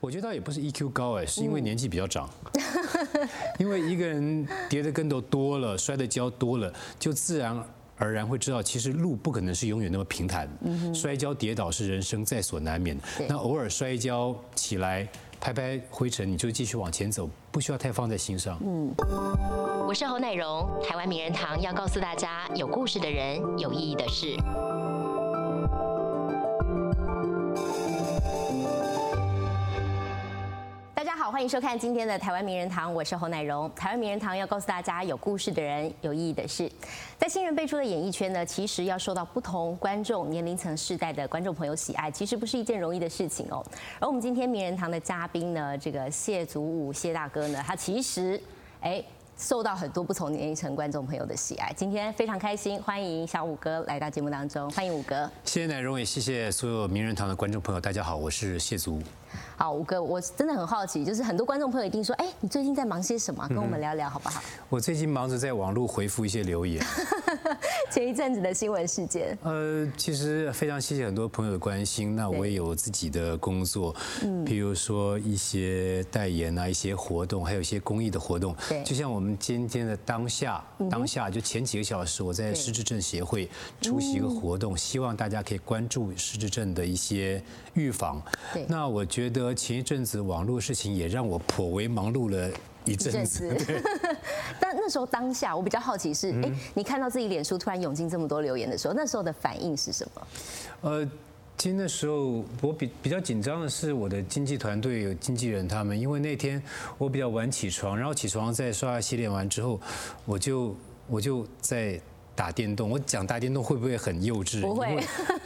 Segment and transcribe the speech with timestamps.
[0.00, 2.30] 我觉得倒也不是 EQ 高哎，是因为年纪比较长。
[3.58, 7.60] 因为一个人跌的跟头多了，摔的跤多了，就自然
[7.96, 10.48] 而然会知道，其实路不可能是永远那么平坦。
[10.94, 12.96] 摔跤跌倒是人生在所难免。
[13.28, 15.08] 那偶尔摔跤起来，
[15.40, 18.56] 拍拍灰尘，你就继续往前走，不需要太放在心上。
[18.62, 18.94] 嗯，
[19.88, 24.36] 我是侯乃荣，台湾名人堂要告诉大家，有故事的人，有意义的事。
[31.38, 33.70] 欢迎收看今天的台湾名人堂，我是侯乃荣。
[33.76, 36.68] 台湾名人堂要告诉大家有故事的人，有意义的事。
[37.16, 43.64] 在新人辈出的演艺圈呢，其实要受到不同观众年龄层世代的观众朋友喜爱，其实不是一件容易的事情哦。
[44.00, 48.42] 而我们今天名人堂的嘉宾呢，这个谢祖武谢大哥呢，他其实
[48.80, 49.00] 哎。
[49.36, 55.30] 受到很多不同年龄层观众朋友的喜爱，今天非常开心，欢迎小五哥来到节目当中，欢迎五哥。
[55.44, 59.02] 谢谢乃荣，也谢谢所有名人堂的观众朋友，大家好，我是谢祖武。
[59.56, 63.46] 好，五哥，我真的很好奇，就是很多观众朋友一定说，哎，你最近在忙些什么？
[63.48, 64.40] 跟我们聊聊好不好？
[64.68, 66.84] 我最近忙着在网络回复一些留言。
[67.90, 72.14] 前一阵子的新闻事件，呃，其实非常谢谢很多朋友的关心。
[72.14, 78.54] 那我也有自己的工作，嗯，比如说一些代言啊，一些活动，还有一些公益的活动。
[78.68, 83.48] 对，就像我们今天的当下，当下就前几个小时，我在失智症协会
[83.80, 87.42] 出席一个活动，希望大家可以关注失智症的一些
[87.74, 88.22] 预防。
[88.52, 92.50] 对，那我觉得前一阵子网络事情也让我颇为忙碌了。
[92.84, 93.54] 一阵子，
[94.58, 100.26] 但那时候当下，我比较好奇是，哎，你看到自己脸书突然涌进这么多留言的时候，那时候的反应是什么？
[100.80, 101.04] 呃，
[101.58, 106.62] 其实那时候我比比较紧张的是我的经纪团队有经纪人他们，因为那天
[106.96, 109.78] 我比较晚起床，然后起床在刷牙洗脸完之后，
[110.24, 110.74] 我就
[111.08, 112.00] 我就在
[112.34, 112.88] 打电动。
[112.88, 114.62] 我讲打电动会不会很幼稚？
[114.62, 114.98] 不会，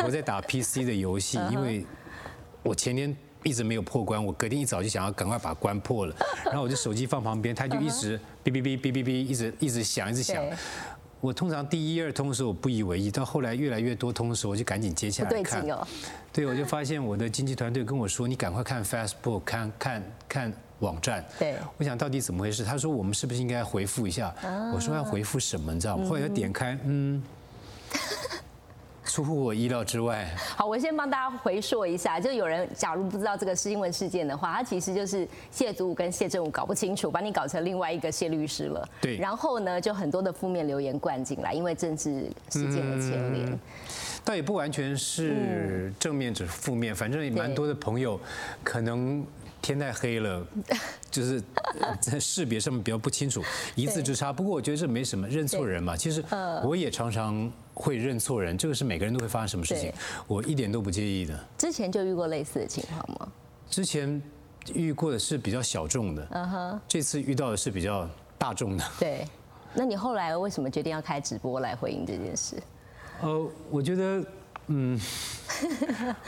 [0.05, 1.84] 我在打 PC 的游戏， 因为
[2.62, 3.17] 我前天。
[3.45, 6.15] 一直没有破关，我隔天一早就想要赶快把关破了，
[6.47, 10.43] 然后我就手机放旁边，它就一直 哔哔哔哔哔哔，一直一直响，一直响。
[11.21, 15.65] 我通常第一二通的时候我不以为意，到后来越来越多通的时候，我就赶紧接下来看。
[16.33, 22.65] 对，我就发现我的经纪团队跟我说：“你赶快看 Facebook，看看看网站。”对，我想到底怎么回事？
[22.65, 24.34] 他说：“我们是不是应该回复一下？”
[24.75, 25.72] 我说：“要回复什么？
[25.72, 27.22] 你知道吗？”后来要点开，嗯。
[29.05, 30.29] 出乎我意料之外。
[30.57, 38.89] 好，我先帮大家回溯一下，就有人假如不知道这个新闻事件的话，他其实就是谢祖武跟谢振武搞不清楚，把你搞成另外一个谢律师了。
[39.01, 39.17] 对。
[39.17, 43.59] 然后呢，就很多的负面留言灌进来，因为政治事件的牵连。
[44.25, 48.19] 倒也不完全是正面只是负面，反正也蛮多的朋友
[48.63, 49.25] 可能。
[49.62, 50.45] 天太黑了，
[51.11, 51.43] 就是
[52.00, 53.43] 在 识别上面比较不清楚，
[53.77, 54.33] 一字之差。
[54.33, 55.97] 不过我觉得这没什么，认错人嘛。
[55.97, 56.23] 其实
[56.65, 59.93] 我也常常会认错人，这个是每个人都会发生什么事情，
[60.27, 61.39] 我一点都不介意的。
[61.56, 63.33] 之前就遇过类似的情况吗？
[63.71, 64.21] 之前
[64.75, 66.81] 遇过的是比较小众的，嗯哼。
[66.89, 68.06] 这次遇到的是比较
[68.37, 68.84] 大众的。
[68.99, 69.25] 对，
[69.72, 72.56] 那你后来为什么决定要开直播来回应这件事？
[73.22, 74.25] 呃，我觉得，
[74.67, 75.01] 嗯，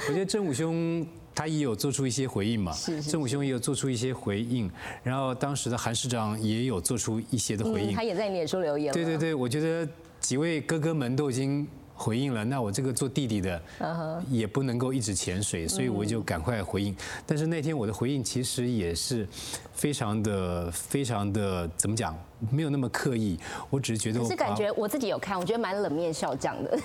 [0.08, 1.04] 我觉得郑武兄。
[1.34, 2.72] 他也有做出一些回应嘛？
[2.72, 4.70] 是郑武兄也有做出一些回应，
[5.02, 7.94] 然后当时的韩市长也有做出一些的回应。
[7.94, 8.92] 他也在脸书留言。
[8.92, 9.88] 对对对，我觉得
[10.20, 13.60] 几位哥哥们都已经回应了，那我这个做弟弟的
[14.28, 16.94] 也不能够一直潜水，所以我就赶快回应。
[17.26, 19.26] 但是那天我的回应其实也是
[19.72, 22.16] 非常的、非常的怎么讲？
[22.50, 23.38] 没有那么刻意，
[23.70, 24.20] 我只是觉得。
[24.20, 26.78] 可是感觉我自己有看，我觉得蛮冷面笑匠的。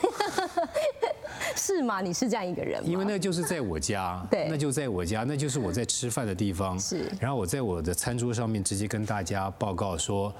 [1.56, 2.02] 是吗？
[2.02, 2.90] 你是这样一个人吗？
[2.90, 6.80] 因为那就是在我家，对，那就在我家，那就是我在吃饭的地方。
[6.80, 7.12] 是。
[7.20, 10.34] 然后我在我的餐桌上面直接跟大家报告说，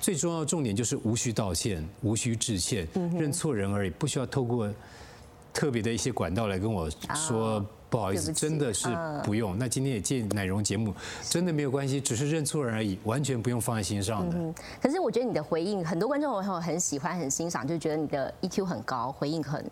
[0.00, 4.70] 最重要的重点就是无需道歉，无需致歉，认错人而已，不需要透过
[5.52, 8.88] 特别的一些管道来跟我说不好意思，真的是
[9.24, 9.56] 不用。
[9.56, 10.92] 那今天也借奶蓉节目，
[11.22, 14.36] 真的没有关系，只是认错人而已，完全不用放在心上的。
[14.82, 19.64] 可是我觉得你的回应，很多观众朋友很喜欢、很欣赏，就觉得你的 EQ 很高，回应很。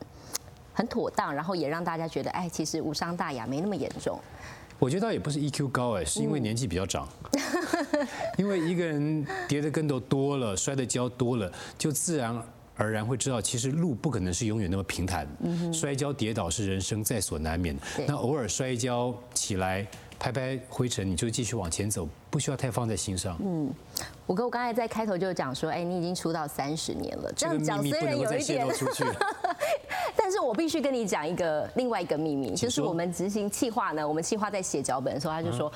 [0.74, 4.20] 很妥当，然后也让大家觉得，哎，其实无伤大雅，没那么严重。
[4.78, 7.08] 我觉得倒也不是 EQ 高，哎，是因为年纪比较长。
[8.36, 12.36] 因为一个人跌的跟头多了，摔的跤多了，就自然
[12.76, 15.26] 而然会知道，其实路不可能是永远那么平坦。
[15.72, 17.74] 摔跤跌倒是人生在所难免。
[18.06, 19.86] 那偶尔摔跤起来。
[20.24, 23.36] 拍拍灰尘，你就继续往前走，不需要太放在心上。
[23.44, 23.70] 嗯，
[24.24, 28.66] 我哥我刚才在开头就讲说，哎，你已经出道三十年了，这样讲虽然有一点，
[30.16, 35.70] 但是我必须跟你讲一个另外一个秘密，就是我们执行企划呢，我们企划在写脚本的时候，他就说，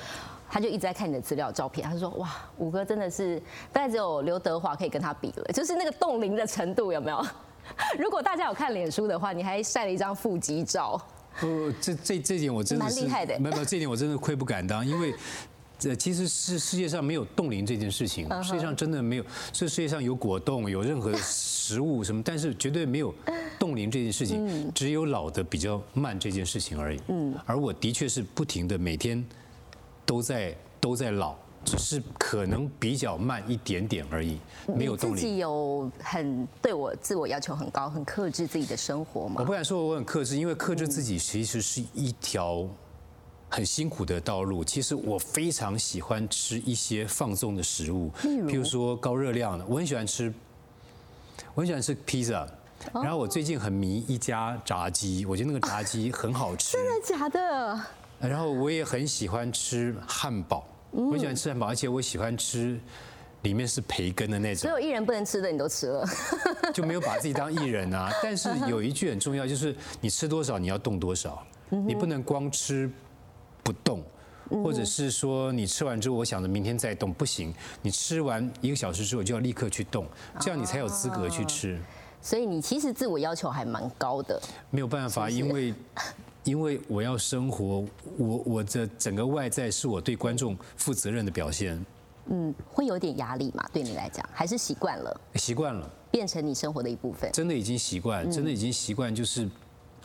[0.49, 3.39] 他就一直在看你的资料照片，他说，哇，五哥真的是
[3.71, 7.23] 大概只有刘德华可以跟他比了，就是那个冻龄的程度有没有？
[7.99, 10.99] 如果大家有看脸书的话，你还晒了一张腹肌照。
[11.41, 15.13] 呃，这这这点我真的是蛮厉害的没有没有这点我真的愧不敢当，因为。
[15.81, 19.23] 这其实是世界上没有冻龄这件事情，世界上真的没有。
[19.53, 23.15] 这世界上有果冻，有任何食物什么，但是绝对没有
[23.57, 26.99] 冻龄这件事情，只有老的比较慢这件事情而已。
[27.07, 29.25] 嗯，而我的确是不停的每天
[30.05, 31.33] 都在都在老，
[31.71, 35.13] 只是可能比较慢一点点而已，没有动力。
[35.15, 39.35] 你自己有很对我自我要求很高，很克制自己的生活吗？
[39.39, 42.67] 我不敢说我很克制，因为克制自己其实是一条。
[43.51, 50.31] 很辛苦的道路，其实我非常喜欢吃一些放纵的食物，譬如说高热量的，我很喜欢吃，
[51.55, 52.47] 我很喜欢吃披萨，
[52.93, 57.81] 然后我最近很迷一家炸鸡，我觉得那个炸鸡很好吃， 真的假的？
[58.19, 62.79] 然后我也很喜欢吃汉堡，我喜欢吃汉堡，而且我喜欢吃
[63.43, 64.69] 里面是培根的那种。
[64.69, 66.05] 所有艺人不能吃的你都吃了，
[66.73, 68.11] 就没有把自己当艺人啊。
[68.21, 72.89] 但是有一句很重要，就是你吃多少你要动多少，你不能光吃。
[73.61, 74.03] 不动，
[74.63, 77.53] 或者是说你吃完之后，我想着明天再动，不行。
[77.83, 80.07] 你吃完一个小时之后就要立刻去动，
[80.39, 81.79] 这样你才有资格去吃。
[82.19, 84.41] 所以你其实自我要求还蛮高的。
[84.71, 85.71] 没有办法，因为
[86.43, 87.85] 因为我要生活，
[88.17, 91.85] 我我的整个外在是我对观众负责任的表现。
[92.27, 93.67] 嗯，会有点压力嘛？
[93.73, 95.21] 对你来讲，还是习惯了？
[95.35, 97.31] 习惯了，变成你生活的一部分。
[97.31, 99.49] 真的已经习惯，真的已经习惯，就是。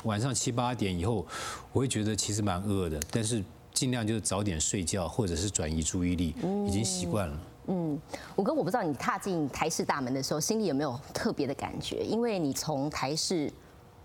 [0.04, 1.26] 晚上七八点以后，
[1.72, 3.42] 我会觉得其实蛮饿的，但是
[3.72, 6.34] 尽量就是早点睡觉，或者是转移注意力，
[6.66, 7.40] 已经习惯了。
[7.68, 7.98] 嗯，
[8.36, 12.04] 五哥，我不知道你踏进台视大门的时候，心里有没有特别的感觉？
[12.04, 13.50] 因为你从台视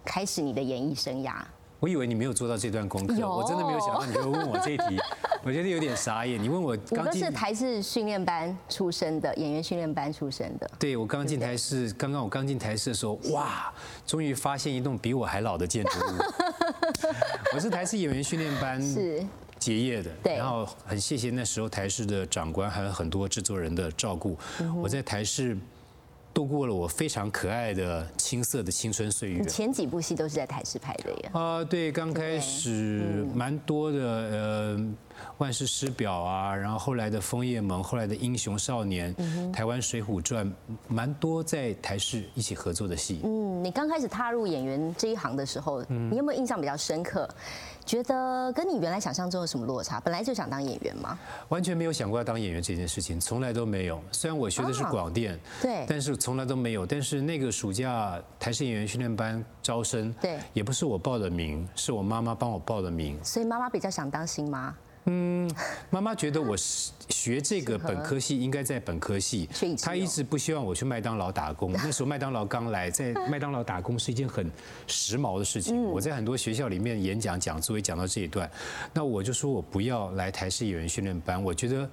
[0.06, 1.44] 开始你的演艺生涯。
[1.80, 5.00] 我以为你没有做到这段功课，我真的没有想到你会问我这一题，
[5.44, 6.42] 我觉得有点傻眼。
[6.42, 10.70] 你问我，我都是台视训练班出身的，演员训练班出身的。
[10.78, 13.74] 对，我刚进台视，刚刚我刚进台视的时候，哇，
[14.06, 16.18] 终于发现一栋比我还老的建筑物。
[17.56, 19.26] 我是台视演员训练班是
[19.58, 24.38] 结业的，对，然后很谢谢那时候台视的长官还有很多制作人的照顾，
[24.82, 25.58] 我在台视。
[26.34, 29.44] 度过了我非常可爱的青涩的青春岁月。
[29.46, 31.30] 前几部戏都是在台视拍的呀。
[31.34, 34.88] 啊，对，刚开始蛮多的，呃，
[35.38, 39.14] 万世师表啊，然后后来的枫叶盟，后来的英雄少年，
[39.52, 40.50] 台湾水浒传，
[40.88, 43.20] 蛮多在台视一起合作的戏。
[43.24, 47.28] 嗯，你刚开始踏入演员这一行的时候，你有没有印象比较深刻？
[47.90, 50.00] 觉得跟你原来想象中有什么落差？
[50.00, 51.18] 本来就想当演员吗？
[51.48, 54.00] 完全没有想过要当演员这件事情，从来都没有。
[54.12, 56.86] 虽然我学的是广电，对，但是从来都没有。
[56.86, 63.18] 但是那个暑假台式演员训练班招生，对，也不是我报的名，是我妈妈帮我报的名。
[63.24, 64.72] 所以妈妈比较想当新妈。
[65.06, 65.50] 嗯，
[65.90, 69.50] 妈妈觉得我学这个本科系应该在本科系，
[69.82, 71.72] 她一直不希望我去麦当劳打工。
[71.84, 74.52] 那时候麦当劳刚来，在 麦当劳打工是一件很
[74.88, 75.84] 时髦的事情。
[75.86, 78.50] 我在很多学校里面演讲讲座也讲到这一段，
[78.94, 81.90] 那我就说我不要来台式演员训练班，我觉得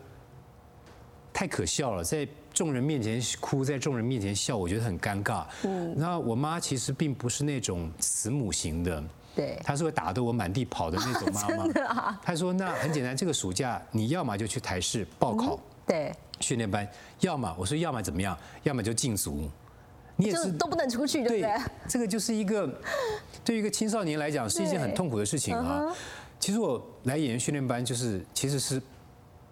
[1.32, 5.46] 太可笑了，在众人面前哭，在众人面前笑，我觉得很尴尬。
[5.62, 9.02] 嗯，那我妈其实并不是那种慈母型的。
[9.36, 12.16] 对，他是会打得我满地跑的那种妈妈。
[12.24, 16.10] 他说：“那很简单，这个暑假你要么就去台市报考，对，
[16.40, 16.82] 训练班；
[17.20, 19.46] 要么我说要么怎么样，要么就禁足。
[20.16, 21.54] 你也是都不能出去，对不对？
[21.86, 22.66] 这个就是一个
[23.44, 25.94] 对于一个青少年来讲是一件很痛苦的事情啊。
[26.40, 28.80] 其实我来演员训练班就是其实是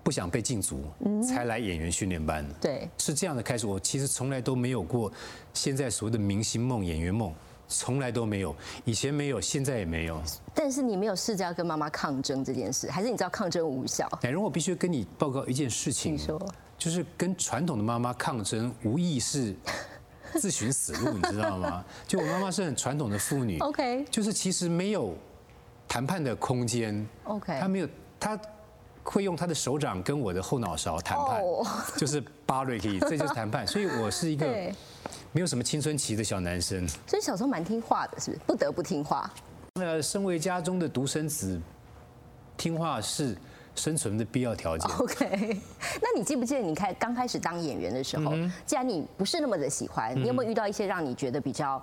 [0.03, 0.83] 不想被禁足
[1.23, 2.43] 才来演员训练班。
[2.58, 3.67] 对，是这样的开始。
[3.67, 5.13] 我其实从来都没有过
[5.53, 7.31] 现在所谓的明星梦、演员梦。”
[7.79, 8.55] 从来都没有，
[8.85, 10.21] 以前没有，现在也没有。
[10.55, 14.09] 但是你没有试着要跟妈妈抗争这件事，还是你知道抗争无效？
[14.23, 16.15] 乃荣，我必须跟你报告一件事情。
[16.15, 16.41] 你说，
[16.79, 19.55] 就是跟传统的妈妈抗争，无疑是
[20.41, 21.85] 自寻死路，你知道吗？
[22.07, 25.17] 就我妈妈是很传统的妇女，OK，就是其实没有
[25.89, 27.89] 谈判的空间，OK，她没有，
[28.19, 28.39] 她
[29.03, 31.43] 会用她的手掌跟我的后脑勺谈判，
[31.97, 33.67] 就是巴瑞可以，这就是谈判。
[33.67, 34.47] 所以我是一个。
[35.34, 38.43] 没有什么青春期的小男生，所以小时候蛮听话的，是不是？
[38.46, 39.29] 不得不听话。
[39.74, 41.60] 那，身为家中的独生子，
[42.56, 43.36] 听话是
[43.74, 44.88] 生存的必要条件。
[44.96, 45.60] OK，
[46.00, 48.32] 那你记不记得你开刚开始当演员的时候，
[48.64, 51.82] 既然你不是那么的喜欢，你有没有遇到一些让你觉得比较？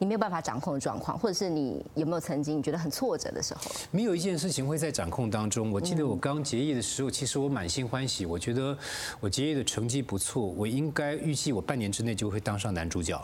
[0.00, 3.60] 你没有办法掌控的状况，或者是你有没有曾经觉得很挫折的时候？
[3.90, 5.70] 没有一件事情会在掌控当中。
[5.70, 8.76] 我记得我刚结业的时候，其实我满心欢喜，我觉得
[9.20, 13.22] 我结业的成绩不错，我应该预计我半年之内就会当上男主角。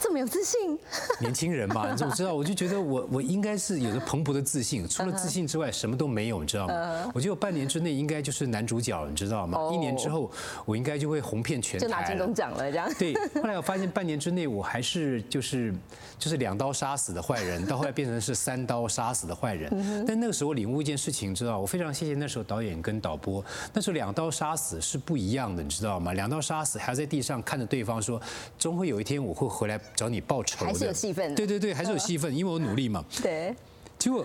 [0.00, 0.78] 这么有自信，
[1.20, 2.34] 年轻人嘛， 你怎么知道？
[2.34, 7.10] 我就觉得我我应该是有着蓬勃的自信，除了自信之外什么都没有，你知道吗？
[7.14, 9.58] 我觉得我半年之内应该就是男主角，你知道吗？
[9.72, 10.30] 一年之后
[10.64, 12.88] 我应该就会红遍全台，就拿金钟奖了这样。
[12.98, 15.74] 对， 后来我发现半年之内我还是就是
[16.18, 20.04] 就是两刀杀死的坏人，到后来变成是三刀杀死的坏人。
[20.06, 26.12] 但那个时候我领悟一件事情，知道我非常谢谢那时候导演跟导播，那时候两刀杀死是不一样的，你知道吗？
[26.12, 28.20] 两刀杀死还要在地上看着对方说，
[28.58, 31.36] 终会有一天我会回来找你报仇的，还是有戏份的。
[31.36, 33.04] 对对对，还是有戏份，因为我努力嘛。
[33.22, 33.54] 对。
[33.98, 34.24] 结果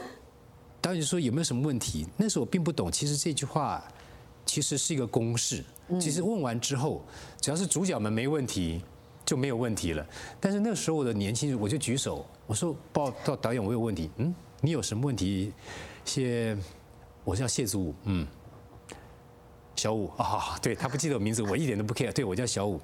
[0.82, 2.06] 导演说有没有什么问题？
[2.18, 3.84] 那时候我并不懂，其实这句话
[4.46, 5.64] 其实是一个公式。
[6.00, 7.04] 其实问完之后，
[7.40, 8.82] 只要是主角们没问题。
[9.24, 10.06] 就没有问题了。
[10.42, 14.10] 但是那时候我的年轻人，我就举手，我说报到导演，我有问题。
[14.18, 15.54] 嗯，你有什么问题？
[16.04, 16.58] 谢，
[17.24, 17.96] 我叫谢祖武。
[18.06, 18.28] 嗯。
[19.82, 22.14] 小五啊，对他不记得我名字，我一点都不 care。
[22.14, 22.80] 对我叫小五。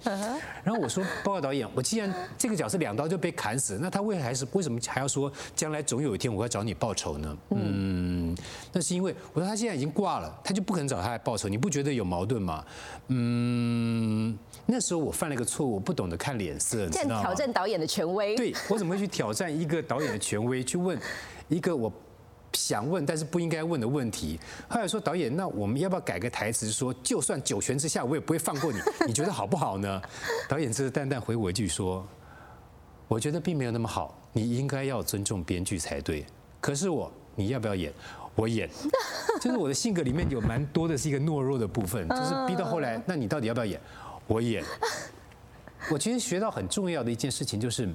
[0.63, 7.37] 然后我说报告导演，我既然这个角色两刀就被砍死，那他为还是为什么还要说将来总有一天我要找你报仇呢？
[7.51, 8.35] 嗯，
[8.73, 11.47] 那是因为我说他现在已经挂了，他就不可能找他来报仇。
[11.47, 12.65] 你不觉得有矛盾吗？
[13.09, 14.35] 嗯，
[14.65, 18.35] 那时候我犯了一个错误，我不懂得看脸色，这样 挑战导演的权威。
[18.35, 20.99] 对我怎么会去挑战一个导演的权威，去问
[21.47, 21.93] 一个我？
[22.53, 24.39] 想问但是不应该问的问题。
[24.67, 30.01] 后来说导演，那我们要不要改个台词，说就算九泉之下，我也不会放过你， 你觉得好不好呢？
[30.49, 32.07] 导演只是淡淡回我一句说，
[33.07, 36.25] 我觉得并没有那么好，你应该要尊重编剧才对。
[36.59, 37.93] 可是我，你要不要演？
[38.35, 38.69] 我演。
[39.41, 43.79] 就是我的性格里面有蛮多的是一个懦弱的部分， 就是逼到后来，那你到底要不要演？
[44.25, 44.63] 我演。
[45.91, 47.87] 我其实学到很重要的一件事情就是，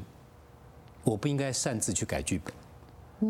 [1.04, 2.54] 我不应该擅自去改剧本。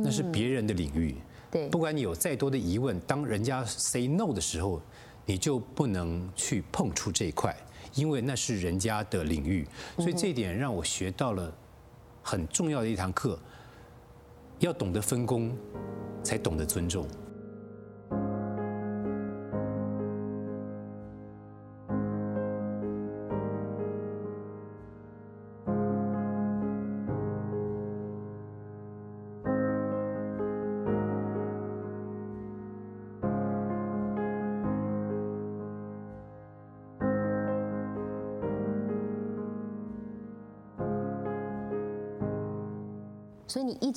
[0.00, 1.14] 那是别人的领域，
[1.50, 4.80] 对，不管你有再多的疑问，当人家 say no 的时候，
[5.26, 7.54] 你就不能去碰触这一块，
[7.94, 9.66] 因为那是人家的领域。
[9.98, 11.52] 所以这一点让我学到了
[12.22, 13.38] 很重要的一堂课，
[14.60, 15.54] 要懂得分工，
[16.22, 17.06] 才懂得尊重。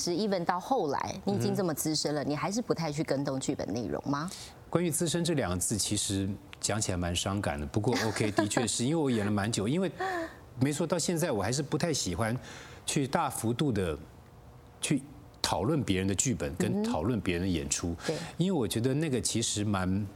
[0.06, 4.30] 所以你一直 even 到后来，你已经这么资深了，你还是不太去跟动剧本内容吗？
[4.70, 6.30] 关于资深这两个字，其实
[6.62, 7.66] 讲起来蛮伤感的。
[7.66, 9.92] 不过 OK，的确是因为我演了蛮久，因为
[10.60, 12.38] 没错，到现在我还是不太喜欢
[12.86, 13.98] 去大幅度的
[14.80, 15.02] 去
[15.42, 17.96] 讨论别人的剧本跟讨论别人的演出。
[18.06, 20.08] 对，因为我觉得那个其实蛮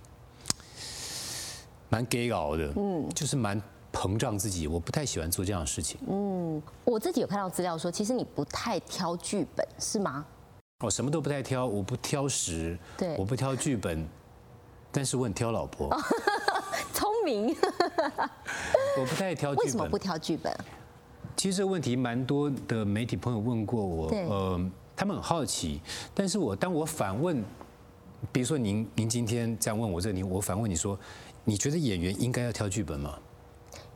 [1.90, 3.60] 蛮 gay 熬的，嗯，就是蛮。
[3.92, 6.00] 膨胀自己，我不太喜欢做这样的事情。
[6.08, 10.26] 嗯，我自己有看到资料说，其实你不太挑剧本，是吗？
[10.84, 14.08] 我什么都不太挑，我不挑食，对，我不挑剧本，
[14.92, 15.90] 但是我很挑老婆。
[16.94, 17.56] 聪明。
[18.98, 19.66] 我不太挑剧本。
[19.66, 20.56] 为什么不挑剧本？
[21.36, 25.82] 其实这个问题蛮多的媒体朋友问过我，呃，他们很好奇。
[26.14, 27.44] 但是我当我反问，
[28.32, 30.98] 比如说您您今天这样问我这里，我反问你说，
[31.44, 33.18] 你觉得演员应该要挑剧本吗？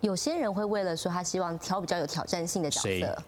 [0.04, 3.24] 有些人会为了说他希望挑比较有挑战性的角色，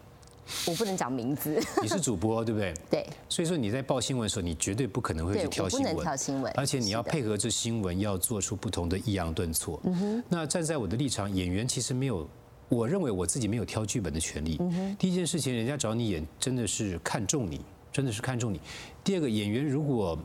[0.66, 1.58] 我不能讲名字。
[1.80, 2.74] 你是主播对不对？
[2.90, 3.06] 对。
[3.30, 9.80] 所以说你在报新闻的时候，你绝对不可能会去挑新闻，不能挑新闻，而且你要配合这新闻，要做出不同的抑扬顿挫。
[9.84, 10.24] 嗯哼。
[10.28, 12.28] 那站在我的立场，演员其实没有，
[12.68, 14.60] 我认为我自己没有挑剧本的权利。
[14.98, 18.60] 第一件事情，人家找你演，真的是看中你，真的是看中你。
[19.02, 20.18] 第二个，演员如果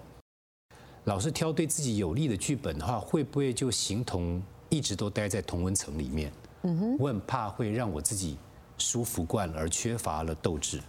[1.06, 6.30] 老是挑对自己有利的剧本的话，会不会就形同一直都待在同温层里面？
[6.64, 8.38] 嗯哼，我很怕会让我自己
[8.78, 10.80] 舒服惯了，而缺乏了斗志。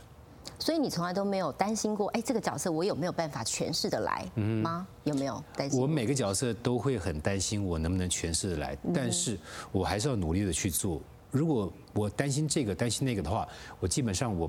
[0.59, 4.87] 所以你从来都没有担心过，哎，这个角色我有没有办法诠释的来吗？
[5.03, 5.81] 有没有担心？
[5.81, 9.37] 我每个角色都会很担心我能不能诠释的来，但是
[9.73, 11.01] 我还是要努力的去做。
[11.33, 13.49] 如果我担心这个担心那个的话，
[13.81, 14.49] 我基本上我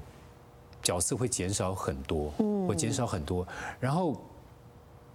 [0.83, 3.47] 角色会减少很多，嗯、我减少很多。
[3.79, 4.21] 然后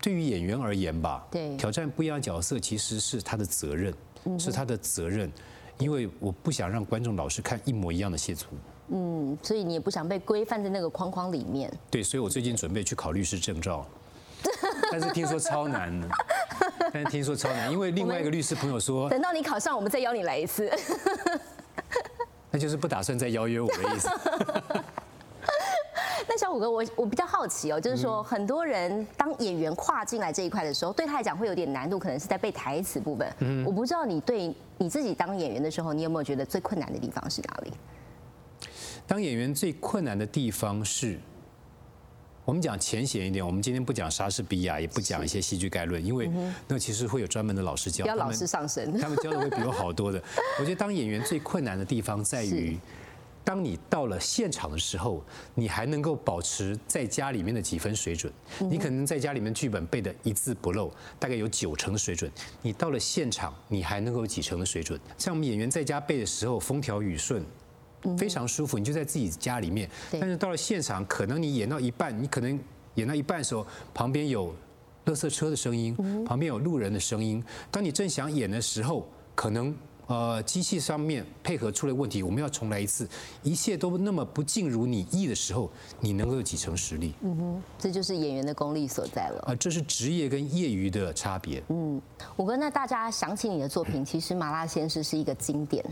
[0.01, 3.95] 对于演员而言吧，对，挑战不一样的角色其实是他的责任，
[4.39, 5.31] 是他的责任。
[5.79, 8.47] 因为我不想让观众老是看一模一样的谢祖
[8.89, 11.73] 嗯，所以你也不想被规范在那个框框里面。
[11.91, 13.87] 对，所以我最近准备去考律师证照，
[14.91, 16.09] 但是听说超难的。
[16.93, 20.71] 但是听说超难，因为另外一个律师朋友说，等到你考上，我们再邀你来一次。
[22.51, 24.09] 那就是不打算再邀约我的意思。
[26.39, 33.29] 那小五哥，我我比较好奇哦，就是说很多人当演员跨进来这一块的时候，对他来讲会有点难度，可能是在背台词部分。
[33.41, 37.73] 嗯，我不知道你对你自己当演员的时候，你有没有觉得最困难的地方是哪里？
[39.05, 41.19] 当演员最困难的地方是，
[42.45, 46.31] 我们讲浅显一点，我们今天不讲莎士比亚，也不讲一些戏剧概论，因为
[46.69, 50.23] 那其实会有专门的老师教，要老师上身，他们教的会比我好多的。
[50.61, 52.79] 我觉得当演员最困难的地方在于。
[53.49, 55.25] 当你到了现场的时候，
[55.55, 58.31] 你还能够保持在家里面的几分水准。
[58.71, 62.31] 你可能在家里面剧本背的一字不漏，大概有九成的水准。
[62.61, 65.01] 你到了现场，你还能够有几成的水准？
[65.17, 67.43] 像我们演员在家背的时候，风调雨顺，
[68.19, 69.89] 非常舒服，你就在自己家里面。
[70.11, 72.61] 但是到了现场，可能你演到一半，你可能
[72.97, 74.55] 演到一半的时候，旁边有
[75.07, 77.43] 垃圾车的声音，旁边有路人的声音。
[77.71, 79.75] 当你正想演的时候，可能。
[80.09, 83.07] 呃，机器上面配合出了问题，我们要重来一次，
[83.43, 87.13] 一切都那么不尽如你意的时候，你能够有几成实力？
[87.21, 89.41] 嗯哼，这就是演员的功力所在了。
[89.47, 91.63] 啊，这是职业跟业余的差别。
[91.69, 92.01] 嗯，
[92.37, 95.85] 我跟那大家想起你的作品，其实《麻辣鲜师》是一个经典，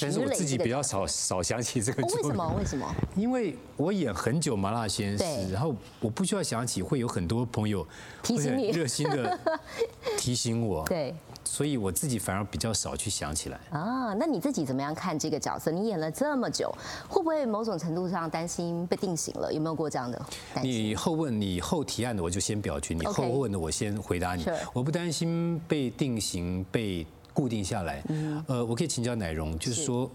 [0.00, 2.02] 但是我自己比较少少想起这个。
[2.02, 2.54] 为什么？
[2.58, 2.92] 为什么？
[3.14, 7.86] 因为我演很久《麻辣鲜师》，然后我不需要想起，会有很多朋友
[8.24, 9.38] 提醒你，热心的
[10.18, 10.84] 提醒我。
[10.84, 11.14] 对。
[11.44, 14.14] 所以我自己反而比较少去想起来啊。
[14.14, 15.70] 那你自己怎么样看这个角色？
[15.70, 16.74] 你演了这么久，
[17.08, 19.52] 会不会某种程度上担心被定型了？
[19.52, 20.20] 有没有过这样的？
[20.62, 24.44] 你后问你后提案的，我就先表决；你后问的，我先回答你。
[24.72, 28.02] 我不担心被定型、被固定下来。
[28.46, 30.10] 呃，我可以请教乃荣，就是说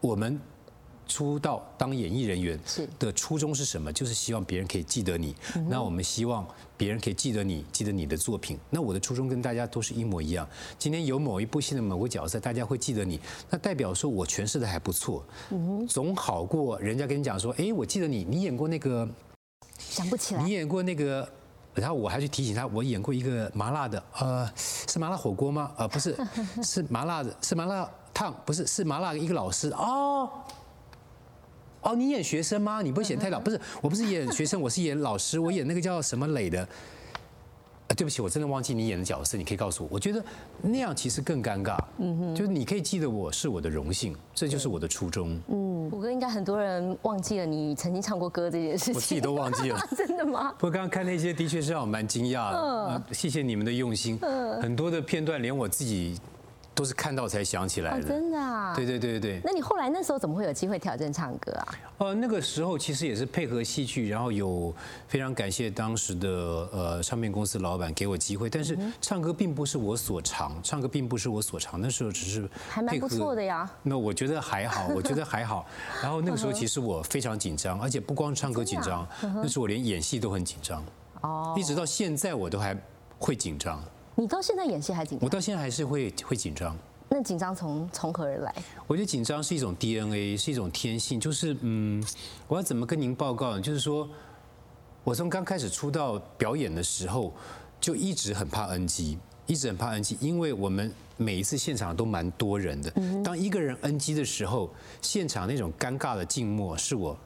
[0.00, 0.40] 我们。
[1.08, 2.58] 出道当演艺人员
[2.98, 3.92] 的初衷是什么？
[3.92, 5.34] 就是希望别人可以记得你。
[5.68, 6.46] 那我们希望
[6.76, 8.58] 别人可以记得你，记得你的作品。
[8.70, 10.46] 那我的初衷跟大家都是一模一样。
[10.78, 13.18] 今天有某一部戏的某个角色，大家会记得你，
[13.50, 15.24] 那代表说我诠释的还不错，
[15.88, 19.08] 总好过人家跟你讲说，哎，我记得你，你演过那个，
[19.78, 21.28] 想不起来，你演过那个，
[21.74, 25.72] 然后我还去提醒他，我演过一个麻辣的，呃，是麻辣火锅吗？
[25.78, 26.16] 呃，不是，
[26.62, 30.28] 是麻辣的，是麻辣烫，不是，是麻辣一个老师哦。
[31.82, 32.82] 哦，你演学生吗？
[32.82, 33.38] 你不会演太老？
[33.38, 35.38] 不是，我不是演学生，我是演老师。
[35.38, 36.60] 我演那个叫什么磊的。
[36.60, 39.38] 啊，对不起，我真的忘记你演的角色。
[39.38, 39.88] 你可以告诉我。
[39.92, 40.22] 我觉得
[40.60, 41.78] 那样其实更尴尬。
[41.98, 45.40] 嗯哼，就是你可以记得我是我的荣幸，这就是我的初衷。
[45.48, 48.94] 嗯，我哥应该很多人忘记了你曾经唱过歌这件事情。
[48.94, 49.80] 我自己都忘记了。
[49.96, 50.52] 真的吗？
[50.58, 52.58] 不过刚刚看那些的确是让我蛮惊讶的。
[52.90, 54.18] 嗯，谢谢你们的用心。
[54.20, 56.18] 嗯，很多的片段连我自己。
[56.78, 58.72] 都是看到才想起来的，真的啊！
[58.72, 61.74] 对对对对那你后来那时候怎么会有机会挑战唱歌啊？
[61.98, 64.72] 呃，那个时候其实也是配合戏剧，然后有
[65.08, 66.28] 非常感谢当时的
[66.72, 73.68] 呃唱片公司老板给我机会，但是唱歌并不是我所长，唱歌并不是我所长，那时候只是还蛮不错的呀。
[73.82, 75.66] 那我觉得还好， 我觉得还好。
[76.00, 80.80] 然后那个时候其实我非常紧张，而且不光唱歌紧张，那时候我连演戏都很紧张。
[81.22, 82.76] 哦，一直到现在我都还
[83.18, 83.82] 会紧张。
[84.20, 85.24] 你到现在演戏还紧张？
[85.24, 86.76] 我到现在还是会会紧张。
[87.08, 88.52] 那紧张从从何而来？
[88.88, 91.20] 我觉得紧张是一种 DNA，是一种天性。
[91.20, 92.04] 就是嗯，
[92.48, 93.60] 我要怎么跟您报告呢？
[93.60, 94.08] 就是说，
[95.04, 97.32] 我从刚开始出道表演的时候，
[97.80, 102.92] 就一直很怕 NG，一直很怕 NG，因为我们每一次现场都蛮多人的。
[103.22, 104.68] 当一个人 NG 的时候，
[105.00, 107.16] 现场那种尴尬的静默是我。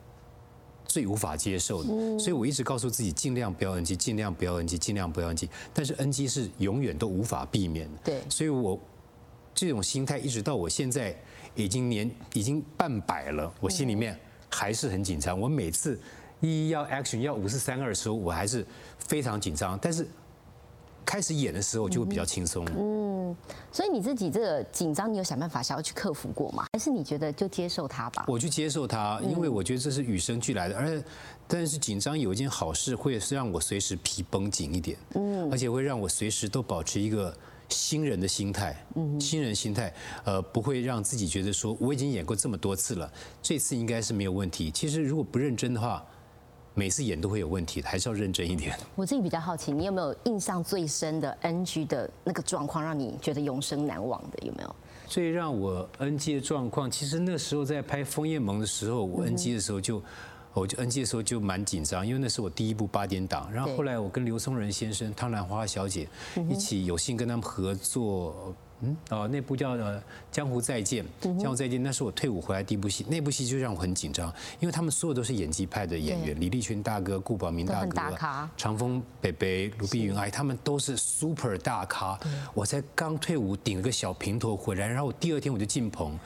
[0.92, 5.48] 最无法接受的，所以我一直告诉自己尽量不要 NG，尽量不要 NG，尽量不要 NG。
[5.72, 7.98] 但是 NG 是永远都无法避免的。
[8.04, 8.78] 对，所以我
[9.54, 11.16] 这种心态一直到我现在
[11.54, 15.40] 已经年已经半百了，我心里面还是很紧张。
[15.40, 15.98] 我每次
[16.40, 18.62] 一要 action 要五四三二的时候，我还是
[18.98, 19.78] 非常紧张。
[19.80, 20.06] 但是
[21.04, 22.66] 开始演的时候就会比较轻松。
[22.76, 23.36] 嗯，
[23.70, 26.64] 所以你自己这个紧张，你有想办法想要去克服过吗？
[26.72, 28.24] 还是你觉得就接受它吧？
[28.28, 30.76] 我去接受它，因为我觉得这是与生俱来的。
[30.76, 31.02] 而
[31.46, 34.96] 但是紧张有一件好事，会是让我随时皮绷紧一点。
[35.14, 37.36] 嗯，而且会让我随时都保持一个
[37.68, 38.74] 新人的心态。
[38.94, 39.92] 嗯，新人心态，
[40.24, 43.12] 呃，不会让自己觉得说我已经演过这么多次了，
[43.42, 44.70] 这次应该是没有问题。
[44.70, 46.04] 其实如果不认真的话。
[46.74, 48.74] 每次演都会有问题，还是要认真一点。
[48.96, 54.46] 我自己比较好奇，你有没有印象最深的 NG 的那个状况，让你觉得永生难忘的？
[54.46, 54.74] 有没有？
[55.06, 60.02] 最让我 NG 的状况，其实那时候在拍《枫叶盟》的时候，我 NG 的时候就，
[60.54, 63.52] 我就 NG 的时候就蛮紧张，因为那是我第一部八点档。
[63.52, 66.08] 然后后来我跟刘松仁先生、汤兰花小姐
[66.48, 68.54] 一起有幸跟他们合作。
[68.82, 71.04] 嗯哦，那部叫《呃江湖再见》，
[71.40, 77.96] 江湖再见，那是我退伍回来第一部戏，那部戏就让我很紧张，因为他们所有都是演技派的演员，李立群大哥、顾宝明大哥、
[78.56, 82.18] 长风北北、卢碧云哎，他们都是 super 大咖。
[82.54, 86.18] 我才刚退伍，顶了个小平头回来，然后我第二天我就进棚，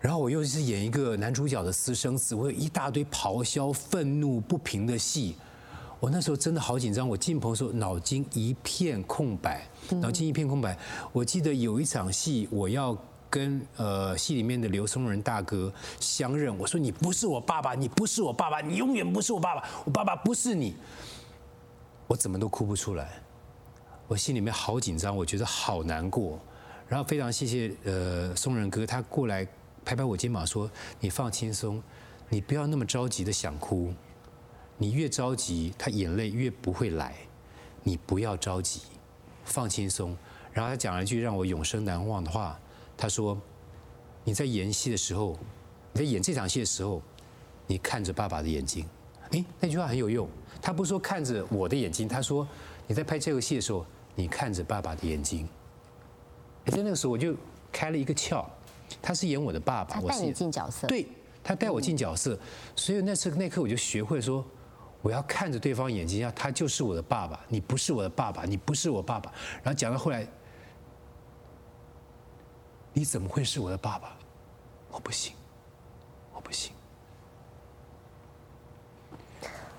[0.00, 5.36] 然后我又是演一个男主角的私生子，我有一大堆咆哮、愤怒不平的戏。
[6.02, 9.64] 我那时候真的好紧张，我进棚的时候脑筋一片空白，
[10.00, 10.76] 脑筋一片空白。
[11.12, 12.98] 我记得有一场戏，我要
[13.30, 20.74] 跟呃戏里面的刘松仁大哥相认，我说你不是我爸爸，你不是我爸爸，你永远不是我爸爸，我爸爸不是你。
[22.08, 23.22] 我怎么都哭不出来，
[24.08, 26.36] 我心里面好紧张，我觉得好难过。
[26.88, 29.46] 然后非常谢谢呃松仁哥，他过来
[29.84, 31.80] 拍拍我肩膀说：“你放轻松，
[32.28, 33.94] 你不要那么着急的想哭，
[34.78, 37.14] 你越着急，他眼泪越不会来。
[37.82, 38.80] 你不要着急，
[39.44, 40.16] 放轻松。”
[40.52, 42.58] 然后他讲了一句让我永生难忘的话，
[42.96, 43.40] 他说
[44.22, 45.38] ：“你在演戏的时候，
[45.92, 47.00] 你在演这场戏的时候，
[47.66, 48.86] 你看着爸爸的眼睛。”
[49.32, 50.28] 哎，那句话很有用。
[50.60, 52.46] 他不说看着我的眼睛，他说
[52.86, 55.48] 你在拍这个戏的时候，你看着爸爸的眼睛。
[56.66, 57.34] 在那个时候我就
[57.72, 58.44] 开了一个窍，
[59.00, 61.06] 他是演我的爸爸，我带你进角色，对
[61.42, 62.38] 他带我进角色，
[62.76, 64.44] 所以那次那刻我就学会说，
[65.02, 69.32] 我要看着对方眼睛，要他就是我的爸爸，你不是我的爸爸，你不是我爸爸。
[69.62, 70.26] 然后讲到后来，
[72.92, 74.16] 你怎么会是我的爸爸？
[74.90, 75.34] 我不行，
[76.32, 76.72] 我不行。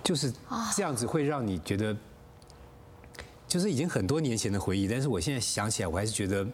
[0.03, 0.33] 就是
[0.75, 1.95] 这样子，会让你觉得，
[3.47, 4.85] 就是已经很多年前的回忆。
[4.85, 6.45] 但是我现在想起来，我还是觉得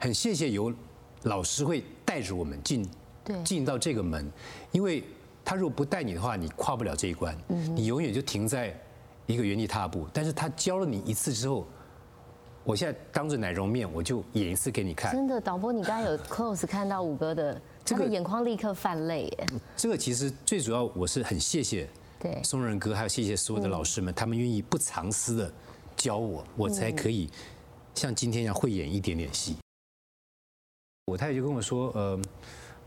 [0.00, 0.74] 很谢谢有
[1.22, 2.90] 老师会带着我们进
[3.44, 4.28] 进到这个门，
[4.72, 5.04] 因为
[5.48, 7.34] 他如果不带你的话，你跨不了这一关，
[7.74, 8.78] 你永远就停在
[9.24, 10.06] 一个原地踏步。
[10.12, 11.66] 但是他教了你一次之后，
[12.64, 15.10] 我现在当着奶蓉面，我就演一次给你看。
[15.10, 19.46] 真的，导播，你刚刚有 close 看到五哥的，他的眼眶立刻泛泪耶。
[19.74, 21.88] 这个其实最主要，我是很谢谢。
[22.20, 25.50] 对，松仁哥还有谢谢所有的老师们，他们愿意不藏私的
[25.96, 27.30] 教我，我才可以
[27.94, 29.56] 像今天一样会演一点点戏。
[31.06, 32.20] 我太太就跟我说：“呃，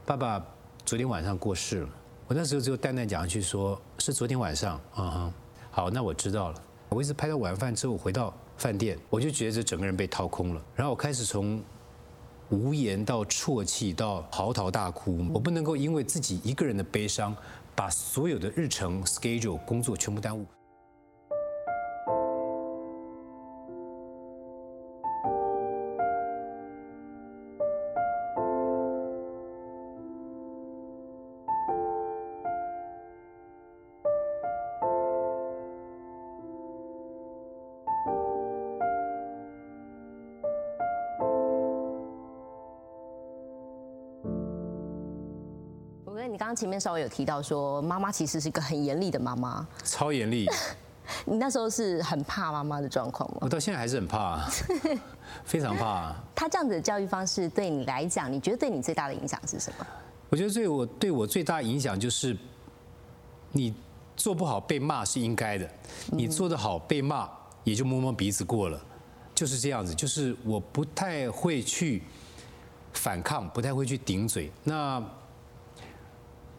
[0.05, 0.45] 爸爸
[0.85, 1.89] 昨天晚上过世了。”
[2.31, 5.33] 我那时候就淡淡讲一句：“说是昨天晚上。”嗯哼，
[5.69, 6.63] 好，那我知道了。
[6.87, 11.61] 我一直拍到晚饭之后回到饭店，我就觉得整个人被掏空了，然后我开始从
[12.47, 15.27] 无言到啜泣到嚎啕大哭。
[15.33, 17.35] 我不能够因为自己一个人的悲伤。
[17.73, 20.45] 把所有的日程 schedule 工作全部耽误。
[46.51, 50.45] 刚刚前面稍微有提到说，妈妈其实是一个很严厉的妈妈， 超严厉。
[51.23, 53.37] 你那时候是很怕妈妈的状况吗？
[53.39, 54.45] 我到现在还是很怕，
[55.45, 56.13] 非常怕。
[56.35, 59.87] 他这样子的教育方式对你来讲，你觉得对你最大的影响是什么？
[60.27, 62.35] 我觉得对我对我最大影响就是，
[63.53, 63.73] 你
[64.17, 65.69] 做不好被骂是应该的，
[66.07, 67.29] 你做得好被骂
[67.63, 68.77] 也就摸摸鼻子过了，
[69.33, 69.95] 就是这样子。
[69.95, 72.03] 就是我不太会去
[72.91, 74.51] 反抗，不太会去顶嘴。
[74.65, 75.01] 那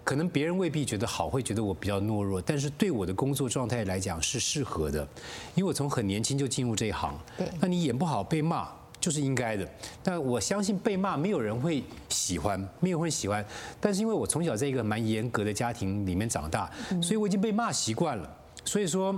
[0.04, 5.06] 可能别人未必觉得好，会觉得我比较懦弱，但是对我的工作状态来讲是适合的，
[5.54, 7.16] 因为我从很年轻就进入这一行。
[7.38, 8.68] 对，那你演不好被骂
[9.00, 9.68] 就是应该的。
[10.02, 13.44] 但我相信被骂没有人会喜欢，没有人会喜欢。
[13.80, 18.36] 但是因为我从小在一个蛮严格的家庭里面长大，所以我已经被骂习惯了。
[18.64, 19.14] 所以说，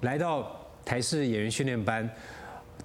[0.00, 0.50] 来到
[0.84, 2.08] 台式演员训练班。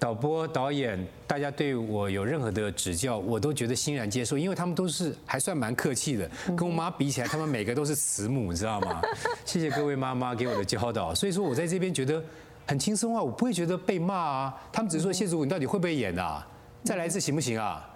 [0.02, 6.28] 导播、导演，大家对我有任何的指教，我都觉得欣然接受，因为他们都是还算蛮客气的。
[6.58, 9.00] 跟我妈比起来，他们每个都是慈母，你知道吗？
[9.46, 11.14] 谢谢各位妈妈给我的教导。
[11.14, 12.20] 所以说我在这边觉得
[12.66, 14.62] 很轻松啊，我不会觉得被骂啊。
[14.74, 16.48] 他们只是说谢祖，你到底会不会演啊？
[16.84, 17.88] 再来一次行不行啊？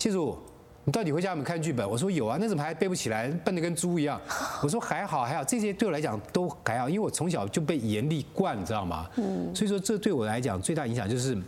[0.00, 0.36] 谢祖。
[0.84, 1.88] 你到底回家有没有看剧本？
[1.88, 4.20] 我说有啊，那怎么还背不起来，笨得跟猪一样？
[4.62, 9.08] 我说还好还好，这些对我来讲都还好，因为我从小就被严厉惯，你知道吗？
[9.16, 9.54] 嗯。
[9.54, 11.38] 所以说这对我来讲最大影响就是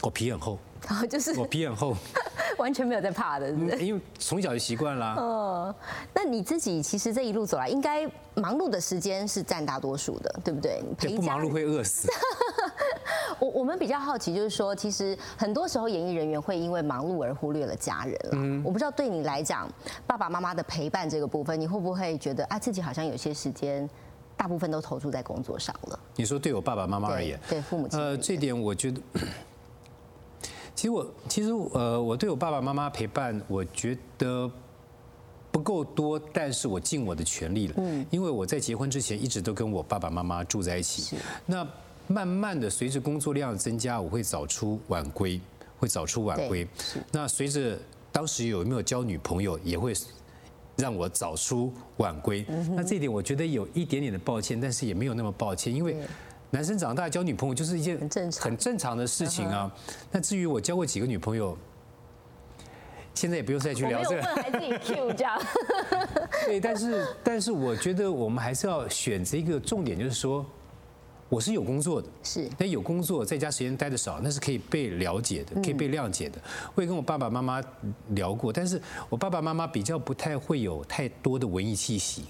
[0.00, 0.58] 我皮很厚。
[0.86, 1.96] 啊，就是我皮很厚。
[2.56, 5.14] 完全没有在怕的，因为从小就习惯了。
[5.14, 5.74] 哦，
[6.12, 10.82] 那你自己其实这一路走来，应该忙碌的时间是占大多数的，对不对？
[10.98, 12.08] 对，不忙碌会饿死。
[13.38, 18.30] 我我们比较好奇，就是说，其实很多时候演艺人员会因为忙碌而忽略了家人了。
[18.32, 19.70] 嗯，我不知道对你来讲，
[20.04, 23.88] 爸爸妈妈的陪伴这个部分，你会不会觉得啊，自己好像有些时间，
[24.36, 26.00] 大部分都投注在工作上了？
[26.16, 29.00] 你说对我爸爸妈妈而言，对父母亲，呃，这点我觉得。
[30.78, 34.48] 其实我其实呃，我对我爸爸妈妈陪伴，我觉得
[35.50, 37.74] 不够多，但是我尽我的全力了。
[37.78, 41.16] 嗯，因为我在结婚之前一直都跟我爸爸妈妈住在一起。
[41.46, 41.66] 那
[42.06, 45.40] 慢慢的随着工作量的增加，我会早出晚归，
[45.80, 46.64] 会早出晚归。
[47.10, 47.76] 那随着
[48.12, 49.92] 当时有没有交女朋友，也会
[50.76, 52.46] 让我早出晚归。
[52.70, 55.96] 那这一点我觉得有一点点的抱歉，但是也没有那么抱歉，因为。
[56.50, 59.70] 男生长大交女朋友就是一件很正常、很正常的事情啊。
[60.10, 61.56] 那至于我交过几个女朋友，
[63.14, 64.22] 现在也不用再去聊这个。
[64.22, 65.40] 还自己 Q 这样。
[66.46, 70.46] 对，但是但是我觉得我们还是要选择一个重点，就是说，
[71.28, 76.38] 我是有工作的，是那有工作在家时间待的少，那是可以被了解的，可以被谅解的。
[76.74, 77.62] 我也跟我爸爸妈妈
[78.10, 82.24] 聊过，但是我爸爸妈妈比较不太会有太多的文艺气息。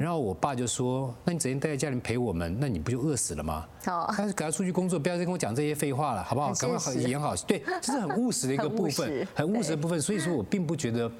[0.00, 6.52] 然后我爸就说：“那你整天待在家里陪我们，那你不就饿死了吗？”好，但是赶快出去工作，不要再跟我讲这些废话了，好不好？
[6.54, 10.00] 赶快好演好，对，这是很务实的一个 部分，很务实的部分。
[10.00, 11.10] 所以说我并不觉得。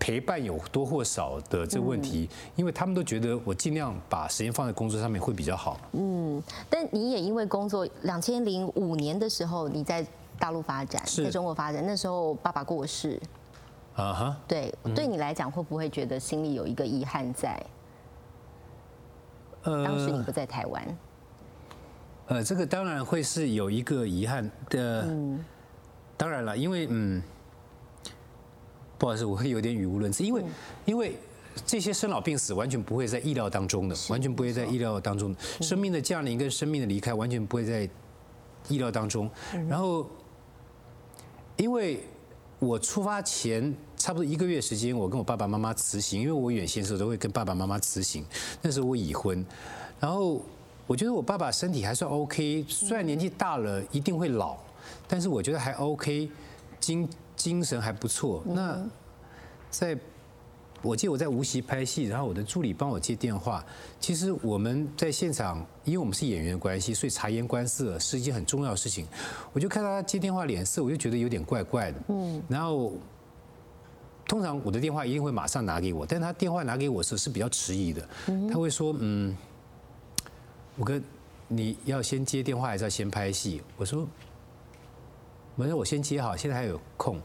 [0.00, 5.78] 陪伴有多或少的这个问题，因为他们都觉得我尽量把时间放在工作上面会比较好。
[5.92, 10.04] 嗯，但你也因为工作，两千零五年的时候你在
[10.38, 13.20] 大陆发展，在中国发展，那时候爸爸过世。
[13.94, 14.36] 啊哈。
[14.48, 17.62] 对，对你来讲会不会觉得心里有一个遗憾在？
[19.64, 20.98] 呃，当时你不在台湾。
[22.28, 25.02] 呃，这个当然会是有一个遗憾的。
[25.02, 25.44] 嗯。
[26.16, 27.22] 当然了，因为嗯。
[29.00, 30.44] 不好意思，我会有点语无伦次，因为
[30.84, 31.16] 因为
[31.64, 35.40] 这些生老病死完全不会在意料当中的，完全不会在意料当中的。
[35.62, 37.88] 生命的降临跟生命的离开完全不会在
[38.68, 39.28] 意料当中。
[39.70, 40.06] 然后，
[41.56, 42.04] 因为
[42.58, 48.22] 我出发前差不多一个月时间，我跟我爸爸妈妈辞行，因为我远行的时候都会跟爸爸妈妈辞行。
[48.60, 49.42] 那时候我已婚，
[49.98, 50.42] 然后
[50.86, 54.58] 我觉得我爸爸身体还算 OK，虽然年纪大了一定会老，
[55.08, 56.30] 但是我觉得还 OK，
[56.78, 57.08] 精。
[57.40, 58.42] 精神还不错。
[58.46, 58.78] 那
[59.70, 59.96] 在，
[60.82, 63.64] 我记得我在无锡拍戏，然后我的助理帮我接电话。
[63.98, 69.06] 其实我们在现场，因为我们是演员的关系，所以察言观色是一件很重要的事情。
[69.54, 72.00] 我就看到他接电话脸色，我就觉得有点怪怪的。
[72.08, 72.42] 嗯。
[72.46, 72.92] 然后，
[74.28, 78.06] 通常我的电话一定会马上拿给我，但他电话拿给我时是比较迟疑的。
[78.52, 79.34] 他会说：“嗯，
[80.76, 81.02] 我跟
[81.48, 84.06] 你要先接电话，还是要先拍戏？”我说。
[85.56, 87.20] 反正我先接好，现在还有空。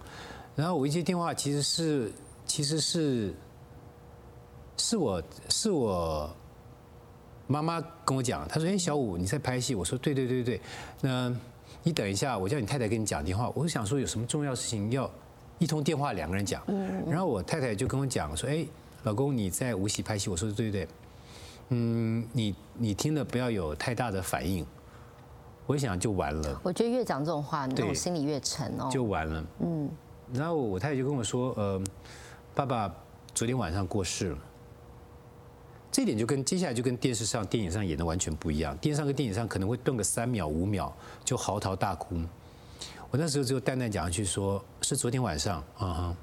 [0.56, 2.12] 然后我一接电话，其实是
[2.46, 3.34] 其实是
[4.78, 6.30] 是我是我
[7.48, 10.62] 妈妈跟我讲，她说：“哎，小五你在拍戏。”我说：“对对对对。”
[11.02, 11.34] 那
[11.84, 13.50] 你等一下，我叫你太太跟你讲电话。
[13.56, 15.10] 我是想说有什么重要事情要
[15.60, 16.62] 一通电话两个人讲。
[17.08, 18.66] 然后我太太就跟我讲说：“哎，
[19.04, 20.88] 老公你在无锡拍戏。”我说：“对对对。”
[21.70, 24.64] 嗯，你你听了不要有太大的反应。
[25.66, 26.62] 我想就完了。
[26.64, 28.90] 我觉得越讲这种话，你我心里越沉哦。
[28.92, 29.46] 就完了。
[29.60, 29.90] 嗯。
[30.34, 31.82] 然后我太太就跟我说：“呃，
[32.54, 32.94] 爸爸
[33.34, 34.38] 昨天晚上过世了。”
[35.92, 38.76] 这点就跟接下来就跟电视上、电影上演的完全不一样。
[38.78, 42.16] 电视上跟电影上可能会顿个三秒、五秒就嚎啕大哭。
[43.12, 46.18] 我那时候只有淡淡讲一句说：“是昨天晚上。”啊哈。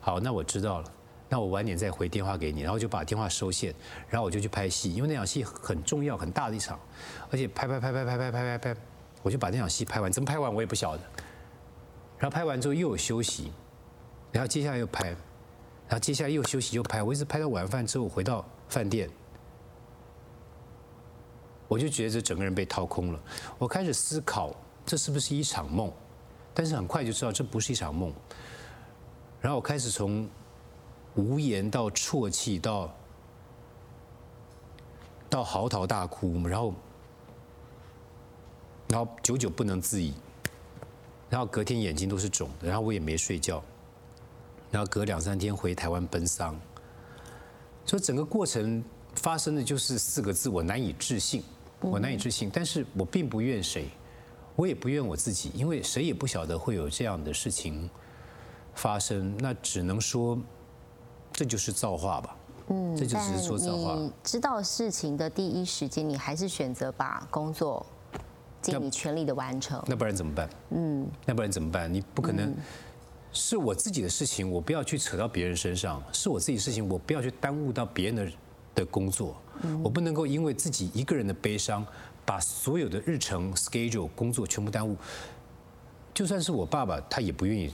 [0.00, 0.92] 好，那我知道了。
[1.30, 3.74] 那我晚点再回电话给你，然后就把电话收线，
[4.08, 6.80] 然后我就去拍戏，因为那场戏很重要、很大的一场，
[7.30, 8.80] 而且拍拍拍拍拍拍拍拍拍，
[9.22, 11.02] 我就把那场戏拍完，怎么拍完我也不晓得。
[12.16, 13.52] 然后拍完之后又有休息，
[14.32, 19.10] 然后接下来又拍，然后接下来又休息又拍，我一直拍到晚饭之后回到饭店，
[21.68, 23.20] 我就觉得整个人被掏空了。
[23.58, 25.92] 我开始思考这是不是一场梦，
[26.54, 28.10] 但是很快就知道这不是一场梦。
[29.42, 30.26] 然后我开始从。
[31.18, 32.94] 无言到啜泣，到
[35.28, 36.72] 到嚎啕大哭，然后
[38.88, 40.14] 然后久久不能自已，
[41.28, 43.60] 然后隔天眼睛都是肿的，然后我也没睡觉，
[44.70, 46.56] 然后隔两三天回台湾奔丧，
[47.84, 48.84] 所以整个过程
[49.16, 51.42] 发生的就是四个字：我难以置信，
[51.80, 52.48] 我难以置信。
[52.48, 53.88] 但是我并不怨谁，
[54.54, 57.90] 我也不怨我自己，因为谁也不晓得会有这样的事情
[58.72, 60.38] 发生，那只能说。
[61.38, 63.94] 这就是造化吧，嗯，这就是说造化。
[63.94, 67.86] 你知道事情的第一时间，你还是选择把工作
[68.60, 69.80] 尽你全力的完成。
[69.86, 70.50] 那不然怎么办？
[70.70, 71.94] 嗯，那不然怎么办？
[71.94, 72.52] 你不可能
[73.32, 78.32] 是我自己的事情，我不要去扯到别人身上；是我自己的事情，我不要去耽误到别人的
[78.74, 79.36] 的工作。
[79.84, 81.86] 我不能够因为自己一个人的悲伤，
[82.26, 84.96] 把所有的日程 schedule 工作全部耽误。
[86.12, 87.72] 就算是我爸爸，他也不愿意。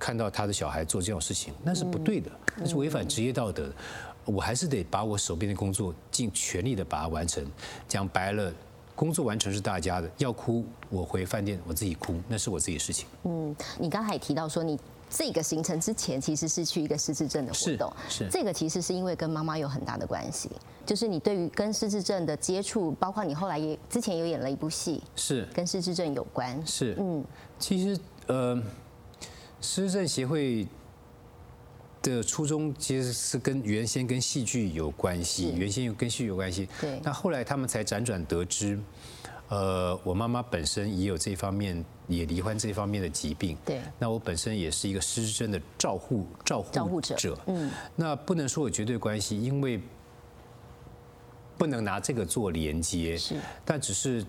[0.00, 3.70] 看到他的小孩做这种事情，那是不对的，那是违反职业道德。
[4.24, 7.44] 我还是得把我手边的工作尽全力的把它完成。
[7.88, 8.52] 讲白了，
[8.94, 10.10] 工作完成是大家的。
[10.18, 13.06] 要哭，我回饭店我自己哭，那是我自己的事情。
[13.24, 20.50] 嗯，你刚才也提到说，你这个行程之前其实是去一个失智症的活动，是这个其实是因为跟妈妈有很大的关系，
[20.86, 26.64] 就是你对于跟失智症的接触，包括你后来也之前有演了一部戏，是跟失智症有关。
[26.66, 27.24] 是，嗯，
[27.58, 28.62] 其实呃。
[29.60, 30.66] 失政协会
[32.02, 36.68] 的初衷其实是跟原先跟戏剧有关系，原先又跟戏剧有关系。
[36.80, 36.98] 对。
[37.02, 38.78] 那后来他们才辗转得知，
[39.48, 43.56] 呃，我妈妈本身也有这方面，也罹患这方面的疾病。
[43.66, 43.80] 对。
[43.98, 47.14] 那我本身也是一个失智症的照护照护者。
[47.16, 47.38] 者。
[47.46, 47.70] 嗯。
[47.94, 49.78] 那不能说有绝对关系，因为
[51.58, 53.14] 不能拿这个做连接。
[53.18, 54.24] 是，但只是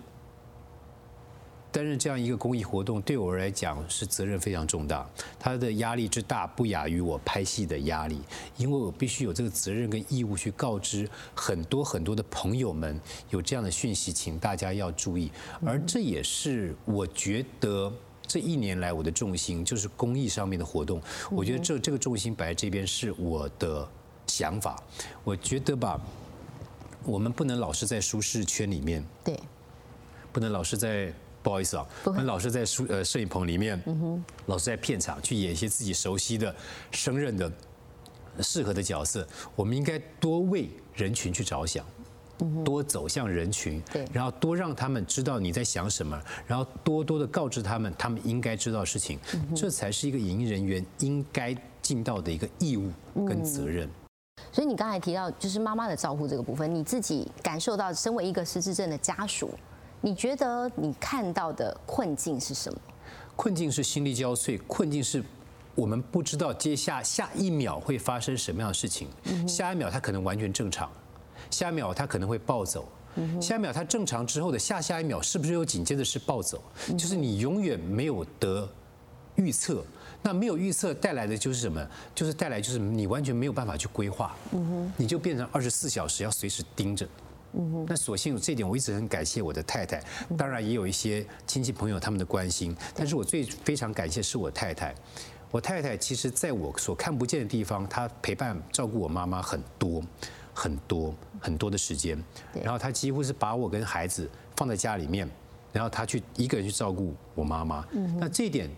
[1.71, 5.07] 担任这样一个公益活动，对我来讲是责任非常重大，
[5.39, 8.19] 它的压力之大不亚于我拍戏的压力，
[8.57, 15.31] 因为我必须有这个责任跟义务去告知很多很多的朋友们有这样的讯息，请大家要注意。
[15.65, 17.91] 而这也是我觉得
[18.27, 23.87] 这一年来我的重心就是公益上面的活动，我觉得这这个重心摆在这边是我的
[24.27, 24.81] 想法。
[25.23, 25.99] 我觉得吧，
[27.03, 29.03] 我们不能老是在舒适圈里面。
[29.23, 29.39] 对，
[30.31, 33.81] 不能老是在不好意思啊，不能老师在摄呃摄影棚里面，
[34.45, 36.55] 老师在片场去演一些自己熟悉的、
[36.91, 37.51] 胜任的、
[38.39, 39.27] 适合的角色。
[39.55, 41.85] 我们应该多为人群去着想，
[42.63, 49.19] 多走向人群对，然后多让他们知道你在想什么，然后多多的告知他们他们应该知道的事情，
[49.55, 52.91] 这才是一个演艺人员应该尽到的一个义务
[53.27, 53.89] 跟责任。
[54.51, 59.51] 所以你刚才提到就是妈妈的照顾这个部分，你自己感受到身为一个失智症的家属，
[60.03, 62.79] 你觉得你看到的困境是什么？
[63.35, 65.23] 困境是心力交瘁，困境是
[65.75, 69.07] 我们不知道接下下一秒会发生什么样的事情，
[69.47, 70.89] 下一秒它可能完全正常，
[71.51, 72.87] 下一秒它可能会暴走。
[73.39, 76.63] 下一秒它正常之后的下下一秒是不是又紧接着是暴走？
[76.97, 78.67] 就是你永远没有得
[79.35, 79.83] 预测，
[80.23, 81.85] 那没有预测带来的就是什么？
[82.15, 84.35] 就是带来就是你完全没有办法去规划，
[84.97, 87.07] 你就变成二十四小时要随时盯着。
[87.87, 90.01] 那所幸这点我一直很感谢我的太太，
[90.37, 94.95] 当然也有一些亲戚朋友他们的关心，但是我最非常感谢是我太太。
[95.51, 100.01] 我太太其实在我所看不见的地方，她陪伴照顾我妈妈很多
[100.53, 102.17] 很多很多的时间，
[102.63, 105.29] 然后她几乎是把我跟孩子放在家里面，
[105.73, 107.85] 然后她去一个人去照顾我妈妈。
[108.17, 108.69] 那这一点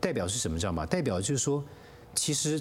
[0.00, 0.58] 代表是什么？
[0.58, 0.84] 知道吗？
[0.84, 1.62] 代表就是说，
[2.16, 2.60] 其实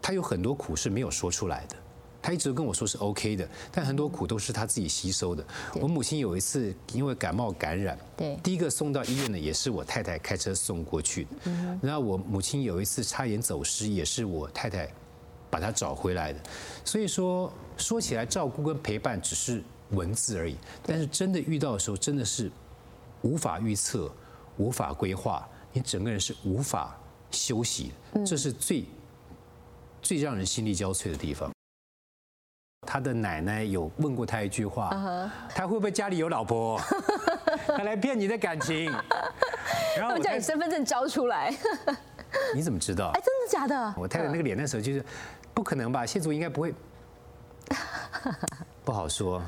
[0.00, 1.76] 她有很多苦是没有说出来的。
[2.24, 5.44] 他一直跟我说是 OK 的，但很多苦都是他自己吸收的。
[5.74, 11.30] 我母亲有一次因为感冒感染，对，第一个送到医院的也是我太太开车送过去的。
[11.82, 14.90] 然后我母亲有一次差点走失，也是我太太
[15.50, 16.40] 把她找回来的。
[16.82, 22.50] 所以说说起来，照顾跟陪伴只是文字而已，但是真的遇到的时候，真的是
[23.20, 24.10] 无法预测、
[24.56, 26.98] 无法规划，你整个人是无法
[27.30, 27.92] 休息，
[28.24, 28.86] 这是最
[30.00, 31.53] 最让人心力交瘁的地方。
[32.86, 34.90] 他的奶奶有问过他一句话
[35.54, 36.80] ：“他会不会家里有老婆？
[37.66, 38.90] 他来骗你的感情？”
[39.98, 41.54] 然后叫你身份证交出来。
[42.54, 43.10] 你怎么知道？
[43.14, 43.94] 哎，真的假的？
[43.96, 45.04] 我太太那个脸那时候就是
[45.52, 46.04] 不可能吧？
[46.04, 46.74] 谢祖应该不会，
[48.84, 49.40] 不好说。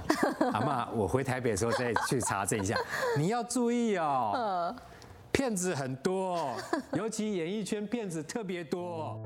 [0.52, 2.76] 阿妈，我回台北的时候再去查证一下。
[3.18, 4.74] 你要注意哦，
[5.32, 6.54] 骗子很多，
[6.92, 9.20] 尤其演艺圈骗子特别多。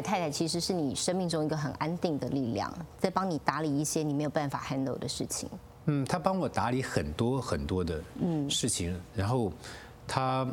[0.00, 5.46] 来太太其实是你生命中一个很安定的力量，在帮你打理一些你没有办法 handle 的事情。
[5.84, 9.52] 嗯，他帮我打理很多很多的嗯事情，然后
[10.08, 10.48] 他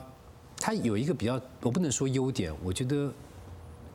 [0.59, 3.09] 他有一个比较，我不能说优点，我觉得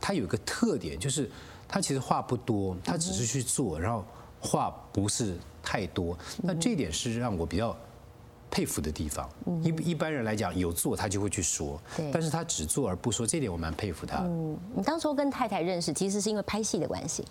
[0.00, 1.30] 他有一个特点，就是
[1.68, 4.02] 他其实话不多，他只是去做，然后
[4.40, 6.16] 话不是太多。
[6.42, 7.76] 那这一点是让我比较
[8.52, 9.26] 佩服的地方。
[9.62, 11.80] 一一般人来讲，有做他就会去说，
[12.12, 14.18] 但是他只做而不说，这点我蛮佩服他。
[14.18, 17.24] 嗯，你当初跟太太认识，其实是因为拍戏的关系。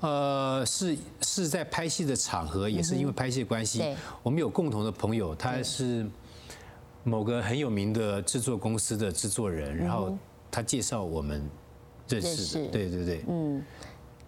[0.00, 6.04] 呃，是是在拍戏的场合，也是因为拍戏的关系，我们有共同的朋友，他是
[7.04, 10.18] 某个很有名的制作公司的制作人，然后
[10.50, 11.48] 他介绍我们
[12.08, 13.62] 认识的，对对对，嗯，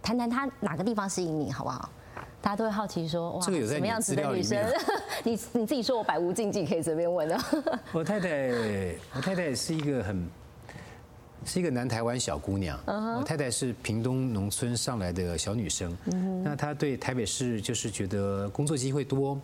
[0.01, 1.91] 谈谈他哪个地方吸引你，好不好？
[2.47, 4.57] 大家都会好奇说，哇，什么样子的女生？
[5.25, 7.37] 你你自己说我百无禁忌，可以随便问的。
[7.91, 8.29] 我太太，
[9.17, 10.25] 我太太是一个很。
[11.45, 15.97] 是一个南台湾小姑娘，我太太是屏东农村上来的小女生，
[16.43, 19.39] 那她对台北市就是觉得工作机会多，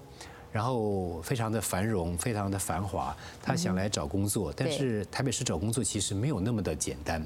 [0.51, 7.25] 然后非常的繁荣，非常的繁华，她想来找工作，但是台北市找工作其实没有那么的简单，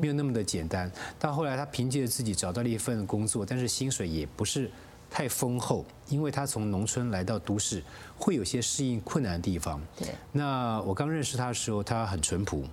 [0.00, 0.90] 没有那么的简单。
[1.18, 4.70] 到后来她凭借自己找到了一份工作，但是薪水也不是
[5.12, 7.84] 太丰厚，因为他从农村来到都市，
[8.16, 9.80] 会有些适应困难的地方。
[9.96, 12.64] 对那我刚认识他的时候，他很淳朴，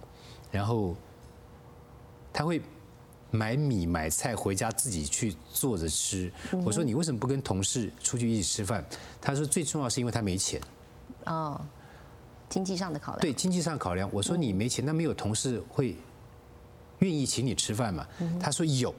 [0.50, 0.96] 然后。
[2.32, 2.62] 他会
[3.32, 6.32] 买米买菜回家自己去做着吃。
[6.64, 8.86] 我说你为什么不跟同事出去一起吃饭？
[9.20, 10.62] 他说最重要是因为他没钱。
[11.26, 11.60] 哦。
[12.48, 13.20] 经济上的考量。
[13.20, 15.98] 对经济上考量，我说你没钱，那没有同事会
[17.00, 18.08] 愿意请你吃饭吗？
[18.40, 18.94] 他说有，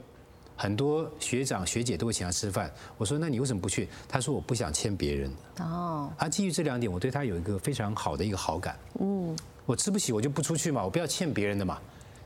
[0.61, 2.71] 很多学长学姐都会请他吃饭。
[2.95, 3.89] 我说那你为什么不去？
[4.07, 5.31] 他说我不想欠别人。
[5.57, 8.77] 哦，啊，基于这两点，我对他有一个非常好的一个好感。
[8.99, 9.35] 嗯，
[9.65, 11.79] 我吃不起，我就不出去嘛，我不要欠别人的嘛。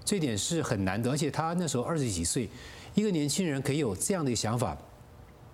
[0.04, 2.50] 这点是很难得，而且他那时候二十几岁，
[2.94, 4.78] 一个年轻人可以有这样的一个想法，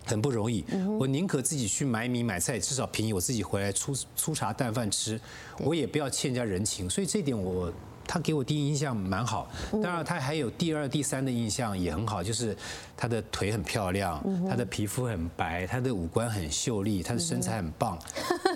[0.03, 0.65] 很不容易。
[0.99, 5.21] 我宁可自己去买米买菜，至少便宜我自己回来粗粗茶淡饭吃，
[5.59, 6.89] 我也不要欠人家人情。
[6.89, 7.71] 所以这点我。
[8.13, 9.49] 他给我第一印象蛮好，
[9.81, 12.53] 当然他还有第二、第三的印象也很好，就是
[12.97, 17.97] 他的腿很漂亮，他的皮肤很白，他的五官很秀丽，他的身材很棒。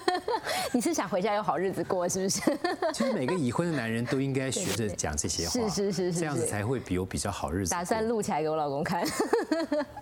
[0.74, 2.42] 你是想回家有好日子过是不是？
[2.94, 7.72] 其实每个已婚的男人都应该学着讲这些话， 是是是是，这样子才会比有比较好日子。
[7.72, 9.08] 打算录起来给我老公看。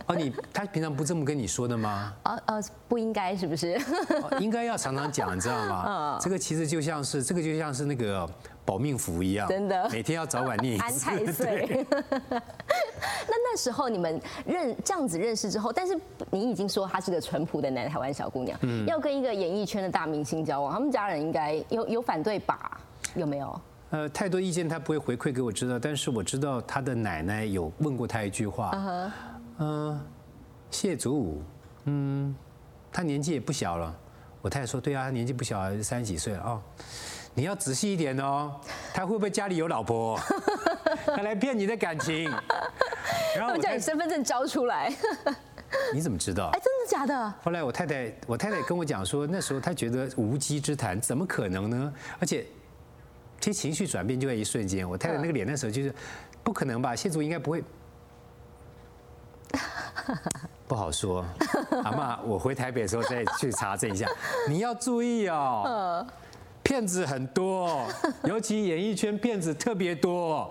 [0.08, 2.12] 哦，你他平常不这么跟你说的吗？
[2.24, 3.80] 哦哦，不应该是不是？
[4.40, 6.18] 应该要常常讲，你知道吗？
[6.20, 8.28] 这个其实就像是这个就像是那个。
[8.66, 11.86] 保命符一样，真的，每天要早晚念一次安太岁。
[13.28, 16.00] 那那时候你们认这样子认识之后，但是
[16.32, 22.80] 你已经说她是个淳朴的南台湾小姑娘，嗯要跟一个演艺圈的大明星交往，他们家人应该有有反对吧？
[23.16, 23.62] 有没有？
[23.92, 28.72] 呃，太多意见他不会回馈给我知道，但是我知道他的奶奶有问过他一句话，
[29.60, 30.02] 嗯，
[30.72, 31.42] 谢祖武，
[31.86, 32.36] 嗯，
[32.92, 33.96] 他年纪也不小了。
[34.42, 36.62] 我太太说，对啊，他年纪不小，三十几岁了哦。
[37.36, 38.54] 你要仔细一点哦，
[38.94, 40.20] 他会不会家里有老婆？
[41.06, 42.30] 他来骗你的感情，
[43.36, 44.94] 然后叫你身份证交出来。
[45.92, 46.50] 你怎么知道？
[46.54, 47.34] 哎，真的假的？
[47.42, 51.94] 后来我太太，我太太跟我讲说，那时候她觉得无稽之谈，怎么可能呢？
[52.20, 52.46] 而且，
[53.40, 54.88] 其实情绪转变就在一瞬间。
[54.88, 55.94] 我太太那个脸那时候就是，
[56.44, 56.96] 不可能吧？
[56.96, 57.64] 谢祖应该不会，
[60.68, 61.26] 不好说。
[61.84, 64.08] 阿妈，我回台北的时候再去查证一下。
[64.48, 66.06] 你要注意哦。
[66.64, 67.86] 骗子很多，
[68.24, 70.50] 尤其演艺圈骗子特别多。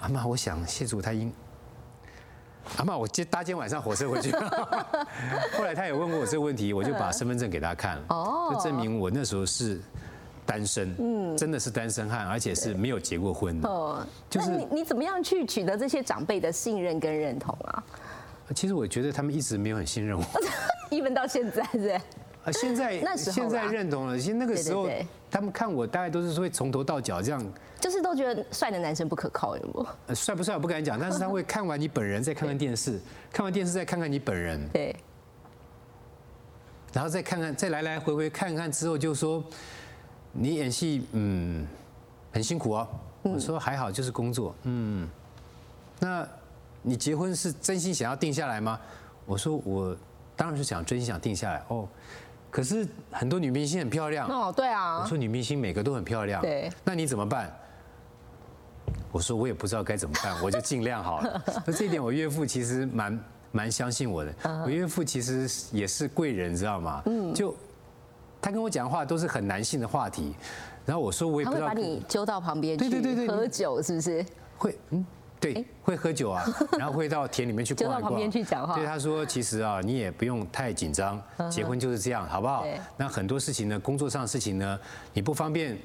[0.00, 1.32] 阿妈，我想谢祖他应。
[2.78, 4.32] 阿妈，我接搭今天晚上火车回去。
[5.56, 9.80] 后来他也问过我这个问题，我就把身份证给他看，就证明我那时候是
[10.46, 13.68] 单身，嗯，真的是单身汉，而且是没有结过婚的。
[13.68, 17.84] 哦，就是你你怎么样去取得这些长辈的信任跟认同啊？
[18.54, 20.24] 其实我觉得他们一直没有很信任我，
[20.90, 22.00] 一直到现在是。
[22.44, 24.18] 啊，现在现在认同了。
[24.18, 24.88] 其实那个时候，
[25.30, 27.44] 他们看我大概都是会从头到脚这样，
[27.80, 30.14] 就是都觉得帅的男生不可靠，有不？
[30.14, 33.00] 帅不帅我不敢讲，但是他会看完你本人再看看电视，
[33.32, 34.96] 看完电视再看看你本人，对，
[36.92, 39.42] 然后再看看，再来来回回看看之后，就说
[40.32, 41.66] 你演戏嗯
[42.32, 42.88] 很辛苦哦。
[43.22, 44.52] 我说还好，就是工作。
[44.64, 45.08] 嗯，
[46.00, 46.26] 那
[46.82, 48.80] 你结婚是真心想要定下来吗？
[49.24, 49.96] 我说我
[50.34, 51.86] 当然是想真心想定下来哦。
[52.52, 55.00] 可是很多女明星很漂亮哦，对啊。
[55.00, 56.70] 我说女明星每个都很漂亮，对。
[56.84, 57.50] 那你怎么办？
[59.10, 61.42] 我说我也不知道该怎么办， 我就尽量好了。
[61.66, 64.34] 那这一点我岳父其实蛮蛮相信我的。
[64.64, 67.02] 我岳父其实也是贵人，知道吗？
[67.06, 67.32] 嗯。
[67.32, 67.56] 就
[68.40, 70.34] 他跟我讲话都是很男性的话题，
[70.84, 71.68] 然后我说我也不知道。
[71.68, 74.24] 他会把你揪到旁边去喝酒，是不是？
[74.58, 75.06] 会，嗯。
[75.42, 76.44] 对，会喝酒啊，
[76.78, 78.02] 然后会到田里面去逛一逛。
[78.02, 78.76] 到旁边去讲话。
[78.76, 81.20] 对，他说其实啊，你也不用太紧张，
[81.50, 82.64] 结婚就是这样，好不好？
[82.96, 84.78] 那很多事情呢，工作上的事情呢，
[85.12, 85.76] 你不方便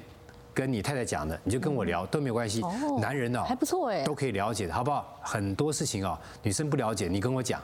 [0.54, 2.62] 跟你太太讲的，你就跟我聊都没有关系。
[3.00, 5.18] 男人呢，还不错哎，都可以了解，好不好？
[5.22, 7.60] 很多事情哦，女生不了解，你跟我讲。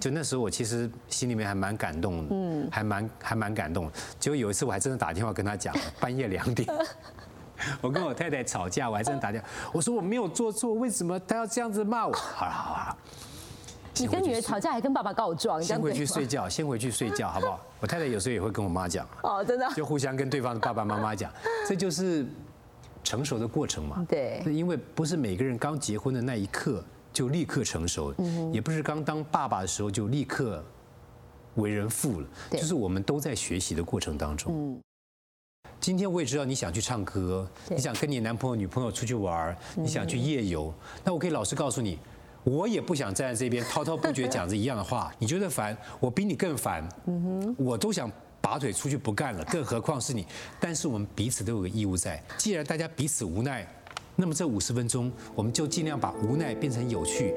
[0.00, 3.88] 就那时候我其实心里面还蛮感动的，嗯，还蛮还蛮感动。
[4.18, 6.68] 结果有一次我还真的打电话跟他讲，半夜两点。
[7.80, 12.12] 我跟我太太吵架，我还真打电话，我说我没有做错，为什么他要这样子骂我？
[12.16, 12.96] 好了好了，
[13.98, 17.60] 你跟女儿吵架还跟爸爸告状，先回去睡觉，先回去睡觉， 好不好？
[17.80, 21.30] 我太太有时候也会跟我妈讲，哦，真的，就互相跟对方的爸爸妈妈讲，
[21.68, 22.26] 这就是
[23.04, 24.04] 成熟的过程嘛。
[24.08, 26.82] 对，因为不是每个人刚结婚的那一刻
[27.12, 28.14] 就立刻成熟，
[28.52, 30.64] 也不是刚当爸爸的时候就立刻
[31.56, 34.80] 为人父了，就是我们都在学习的过程当中。
[35.80, 40.72] 今天我也知道你想去唱歌，你想跟你男朋友、女朋友出去玩，你想去夜游。
[41.04, 41.98] 那我可以老实告诉你，
[42.44, 45.12] 我也不想站在这边滔滔不绝讲着一样的话。
[45.18, 46.88] 你觉得烦，我比你更烦。
[47.06, 48.10] 嗯哼，我都想
[48.40, 50.26] 拔腿出去不干了，更何况是你。
[50.58, 52.22] 但是我们彼此都有个义务在。
[52.36, 53.66] 既然大家彼此无奈，
[54.14, 57.34] 那么这五十分钟，我们就尽量把无奈变成有趣。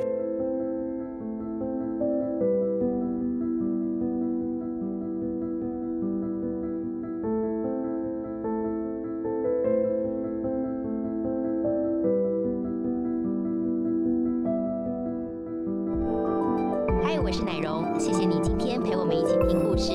[17.21, 19.91] 我是奶蓉，谢谢你今天陪我们一起听故事。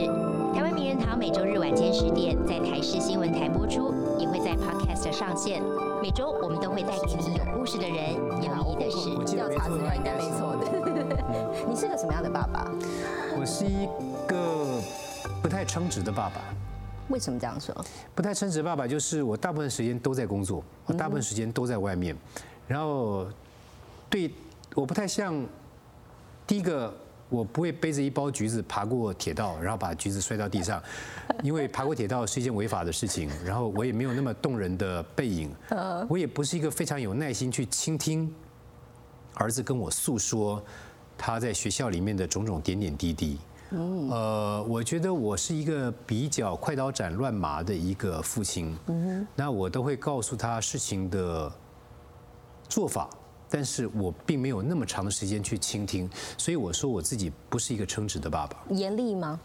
[0.55, 5.63] 台湾名人堂每周日晚间十点在台视新闻台播出，也会在 Podcast 上线。
[6.03, 8.13] 每周我们都会带给你有故事的人、
[8.43, 9.09] 有意义的事。
[9.17, 11.67] 我调查资料应该没错的。
[11.67, 12.71] 你是个什么样的爸爸？
[13.41, 13.89] 我是一
[14.29, 14.83] 个
[15.43, 16.43] 不太称职的爸爸。
[17.09, 17.75] 为什么这样说？
[18.15, 22.15] 不太称职的爸爸就是我大部分时间都在工作，我大部分时间都在外面，
[22.69, 23.27] 然后
[24.11, 24.31] 对
[24.75, 25.35] 我不太像
[26.47, 26.93] 第一个。
[27.35, 30.81] 我不会背着一包橘子爬过铁道，然后把橘子摔到地上，
[31.43, 33.29] 因为爬过铁道是一件违法的事情。
[33.45, 35.53] 然后我也没有那么动人的背影，
[36.09, 38.33] 我也不是一个非常有耐心去倾听
[39.35, 40.63] 儿子跟我诉说
[41.19, 43.39] 他在学校里面的种种点点滴滴。
[43.71, 48.77] 呃，我觉得我是一个比较快刀斩乱麻的一个父亲。
[49.35, 51.53] 那我都会告诉他事情的
[52.69, 53.11] 做法。
[53.55, 58.57] 但是我并没有那么长的时间去倾听，所以我说我自己不是一个称职的爸爸。
[58.71, 59.39] 严厉吗？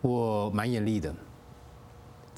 [0.00, 1.14] 我蛮严厉的。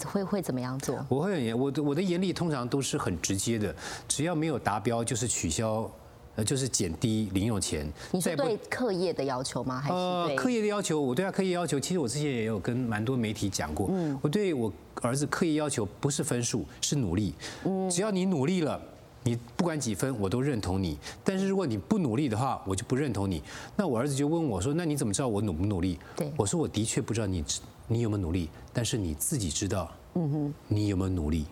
[0.05, 1.03] 会会怎么样做？
[1.09, 3.75] 我会很严，我的我的严厉通常都是很直接的，
[4.07, 5.91] 只要没有达标就是取消，
[6.35, 7.91] 呃，就是减低零用钱。
[8.13, 9.81] 你是对课业的要求吗？
[9.81, 13.89] 还是呃，课业的要求，我对他课业要求，其实我之前也有跟蛮多媒体讲过。
[13.91, 17.33] 嗯，我对我儿子课业要求不是分数，是努力。
[17.65, 18.79] 嗯，只要你努力了。
[19.27, 20.97] 你不管几分，我都认同你。
[21.25, 23.43] 但是如果你不努力的话，我就不认同你。
[23.75, 27.45] 那我儿子就问我说：“那你怎么知道我努不努力？”对，我说：“我的确不知道你
[27.89, 31.45] 你有没有努力，但是你自己知道，嗯哼，你有没有努力？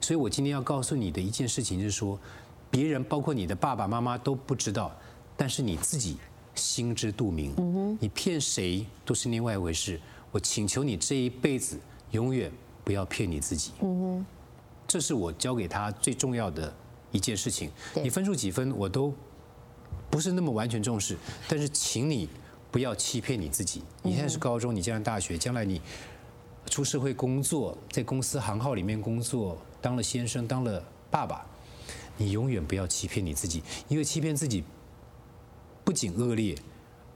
[0.00, 2.18] 所以我今天要告诉你的一件事情就是说，
[2.70, 4.90] 别人包括你的爸爸妈妈都不知道，
[5.36, 6.16] 但是你自己
[6.54, 7.52] 心知肚明。
[7.58, 10.00] 嗯哼，你骗谁都是另外一回事。
[10.32, 11.78] 我请求你这一辈子
[12.12, 12.50] 永远
[12.82, 13.72] 不要骗你自己。
[13.82, 14.26] 嗯哼，
[14.88, 16.74] 这是我教给他最重要的。
[17.14, 19.14] 一件事情，你分数几分我都
[20.10, 21.16] 不是那么完全重视，
[21.48, 22.28] 但是请你
[22.72, 23.82] 不要欺骗你自己。
[24.02, 25.80] 你现在是高中，你将来大学，将来你
[26.66, 31.46] 出社会工作，在公司行号里面工作，当了先生，当了爸爸，
[32.16, 34.64] 你永远不要欺骗你自己，因为欺骗自己
[35.84, 36.56] 不仅恶劣，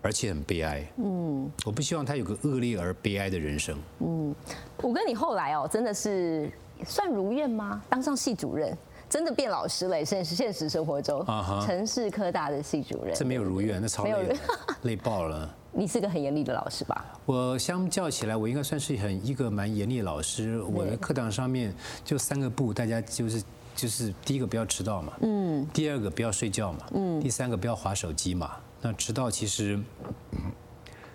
[0.01, 0.89] 而且很悲哀。
[0.99, 3.77] 嗯，我不希望他有个恶劣而悲哀的人生。
[3.99, 4.33] 嗯，
[4.77, 6.49] 我跟你后来哦，真的是
[6.87, 7.83] 算如愿吗？
[7.91, 8.79] 当上系主任。
[9.09, 11.25] 真的变老师了，现实现实生活中，
[11.65, 14.37] 城市科大的系主任，这没有如愿，那超累，
[14.83, 15.55] 累爆了。
[15.71, 17.05] 你是个很严厉的老师吧？
[17.25, 20.61] 我相较起来，我应该算是很一个蛮严厉的老师。
[20.63, 21.73] 我的课堂上面
[22.05, 23.43] 就三个不，大家就是
[23.77, 28.57] 就是第一个不要迟到嘛，嗯，第二个不要睡觉嘛，嗯，第三个不要划手机嘛。
[28.81, 29.79] 那迟到其实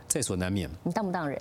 [0.08, 0.70] 在所难免。
[0.84, 1.40] 你当不当人？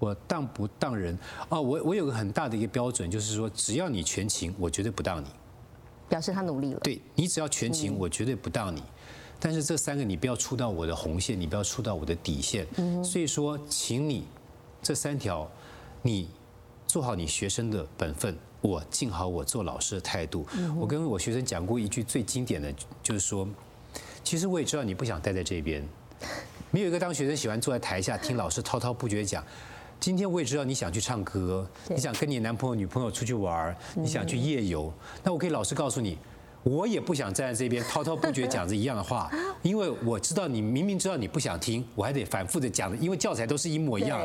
[0.00, 1.16] 我当不当人
[1.50, 5.28] 哦，我我有个很大的一个标准，就是说，只要你全勤，我绝对不当你。
[6.08, 6.80] 表示他努力了。
[6.80, 8.82] 对你只要全勤，我绝对不当你。
[9.38, 12.66] 但是这三个你不要触到我的红线，你不要触到我的底线。
[13.04, 14.24] 所以说，请你
[14.82, 15.48] 这三条，
[16.02, 16.28] 你
[16.86, 20.46] 做好你学生的本分，我尽好我做老师的态度。
[20.78, 23.48] 我跟我学生讲过一句最经典的，就是说，
[24.24, 25.86] 其实我也知道你不想待在这边，
[26.70, 29.44] 没有一个当学生喜欢坐在台下听老师滔滔不绝讲。
[30.00, 34.90] 今天我也知道你想去唱歌，你想跟你男朋友、女朋友出去玩，你想去夜游。
[35.22, 36.16] 那我可以老实告诉你，
[36.62, 39.30] 我也不想站在这边滔滔不绝讲着一样的话，
[39.60, 44.18] 因为我知道你明明知道你不想听，我还得反复的讲，因为教材都是一模一样。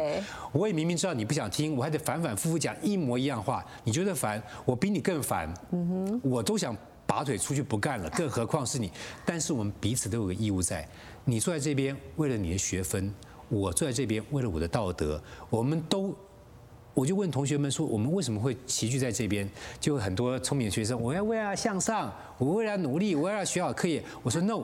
[0.53, 3.61] 我也明明知道你不想听，我还得反反复复讲一模一样话。
[3.84, 5.53] 你觉得烦，我比你更烦。
[5.71, 6.73] 嗯哼，我都想
[7.05, 8.89] 拔腿出去不干了，更何况是你。
[9.26, 10.88] 但是我们彼此都有个义务在，
[11.26, 13.13] 你坐在这边为了你的学分。
[13.55, 16.13] 我坐在这边，为了我的道德，我们都，
[16.93, 19.49] 我就问同学们说，我们为什么会齐聚在这边？
[19.79, 24.03] 就很多聪明的学生，我要为了向上，我为了努力，我要学好课业。
[24.21, 24.63] 我说 no，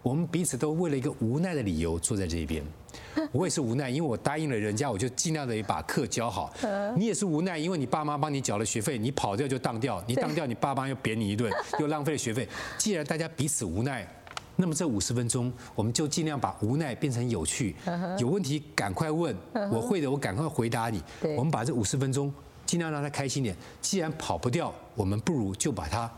[0.00, 2.62] 我们彼此都为了一个无奈的理由坐在这边。
[3.32, 6.54] 我也是无奈，因为我答应了人家，我就尽量的把课教好。
[6.96, 12.48] 你也是无奈，因为你爸妈帮你缴了学费，你跑掉就当掉，你当掉，你爸妈又扁你一顿，又浪费了学费。
[12.78, 14.08] 既然大家彼此无奈。
[14.56, 17.74] 那么这五十分钟，我们就尽量把无奈变成有趣。
[18.18, 19.34] 有问题赶快问，
[19.72, 21.02] 我会的，我赶快回答你。
[21.36, 22.32] 我们把这五十分钟
[22.64, 23.56] 尽量让他开心点。
[23.80, 26.10] 既然跑不掉，我们不如就把它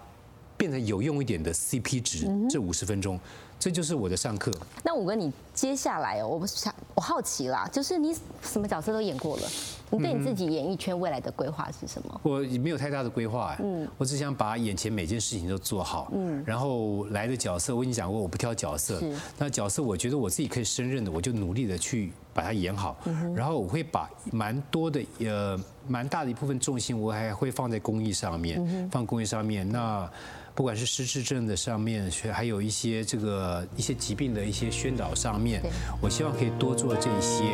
[0.57, 2.26] 变成有用一点的 CP 值。
[2.51, 3.18] 这五十分钟。
[3.59, 4.53] 这就是我的上课。
[4.85, 9.43] 那五哥，你接下来哦，我不想，我好奇啦，就是你什么角色都演过了，
[9.91, 12.21] 你对你自己演艺圈未来的规划是什么？
[12.23, 19.03] 我没有太大的规划，嗯，我只想把眼前每件事情都做好，嗯，然后来的角色，我已经讲过，我不挑角色，
[19.39, 22.97] 那角色我觉得我自己可以胜任的，我就努力的去把它演好，
[23.35, 30.09] 然后我会把蛮多的呃蛮大的一部分重心，我还会放在公益上面，放公益上面，那。
[30.55, 35.62] 不管是失智症的上面，还有一些这个呃一些疾病的一些宣导上面，
[36.01, 37.44] 我希望可以多做这些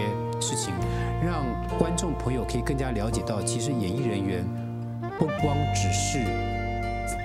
[0.41, 0.73] 事情，
[1.23, 1.45] 让
[1.79, 4.43] 观众朋友可以更加了解到，其实演艺人员
[5.19, 6.25] 不光只是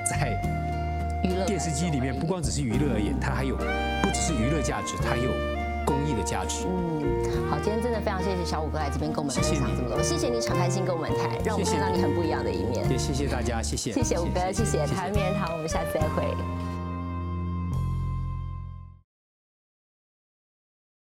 [0.09, 0.36] 在
[1.45, 5.32] 电视机里面，不光只是娱乐而已，它还有不只是娱乐价值，它还有
[5.86, 6.65] 公益的价值。
[6.68, 12.84] 嗯，好，今天真的非常谢谢小五哥来这边跟我们分享这么多，谢谢你敞开心跟我们谈，让我们看到你很不一样的一面。
[12.91, 13.93] 也谢谢大家，谢谢。
[13.93, 16.28] 谢谢五哥，谢谢台湾名人堂，我们下次再会。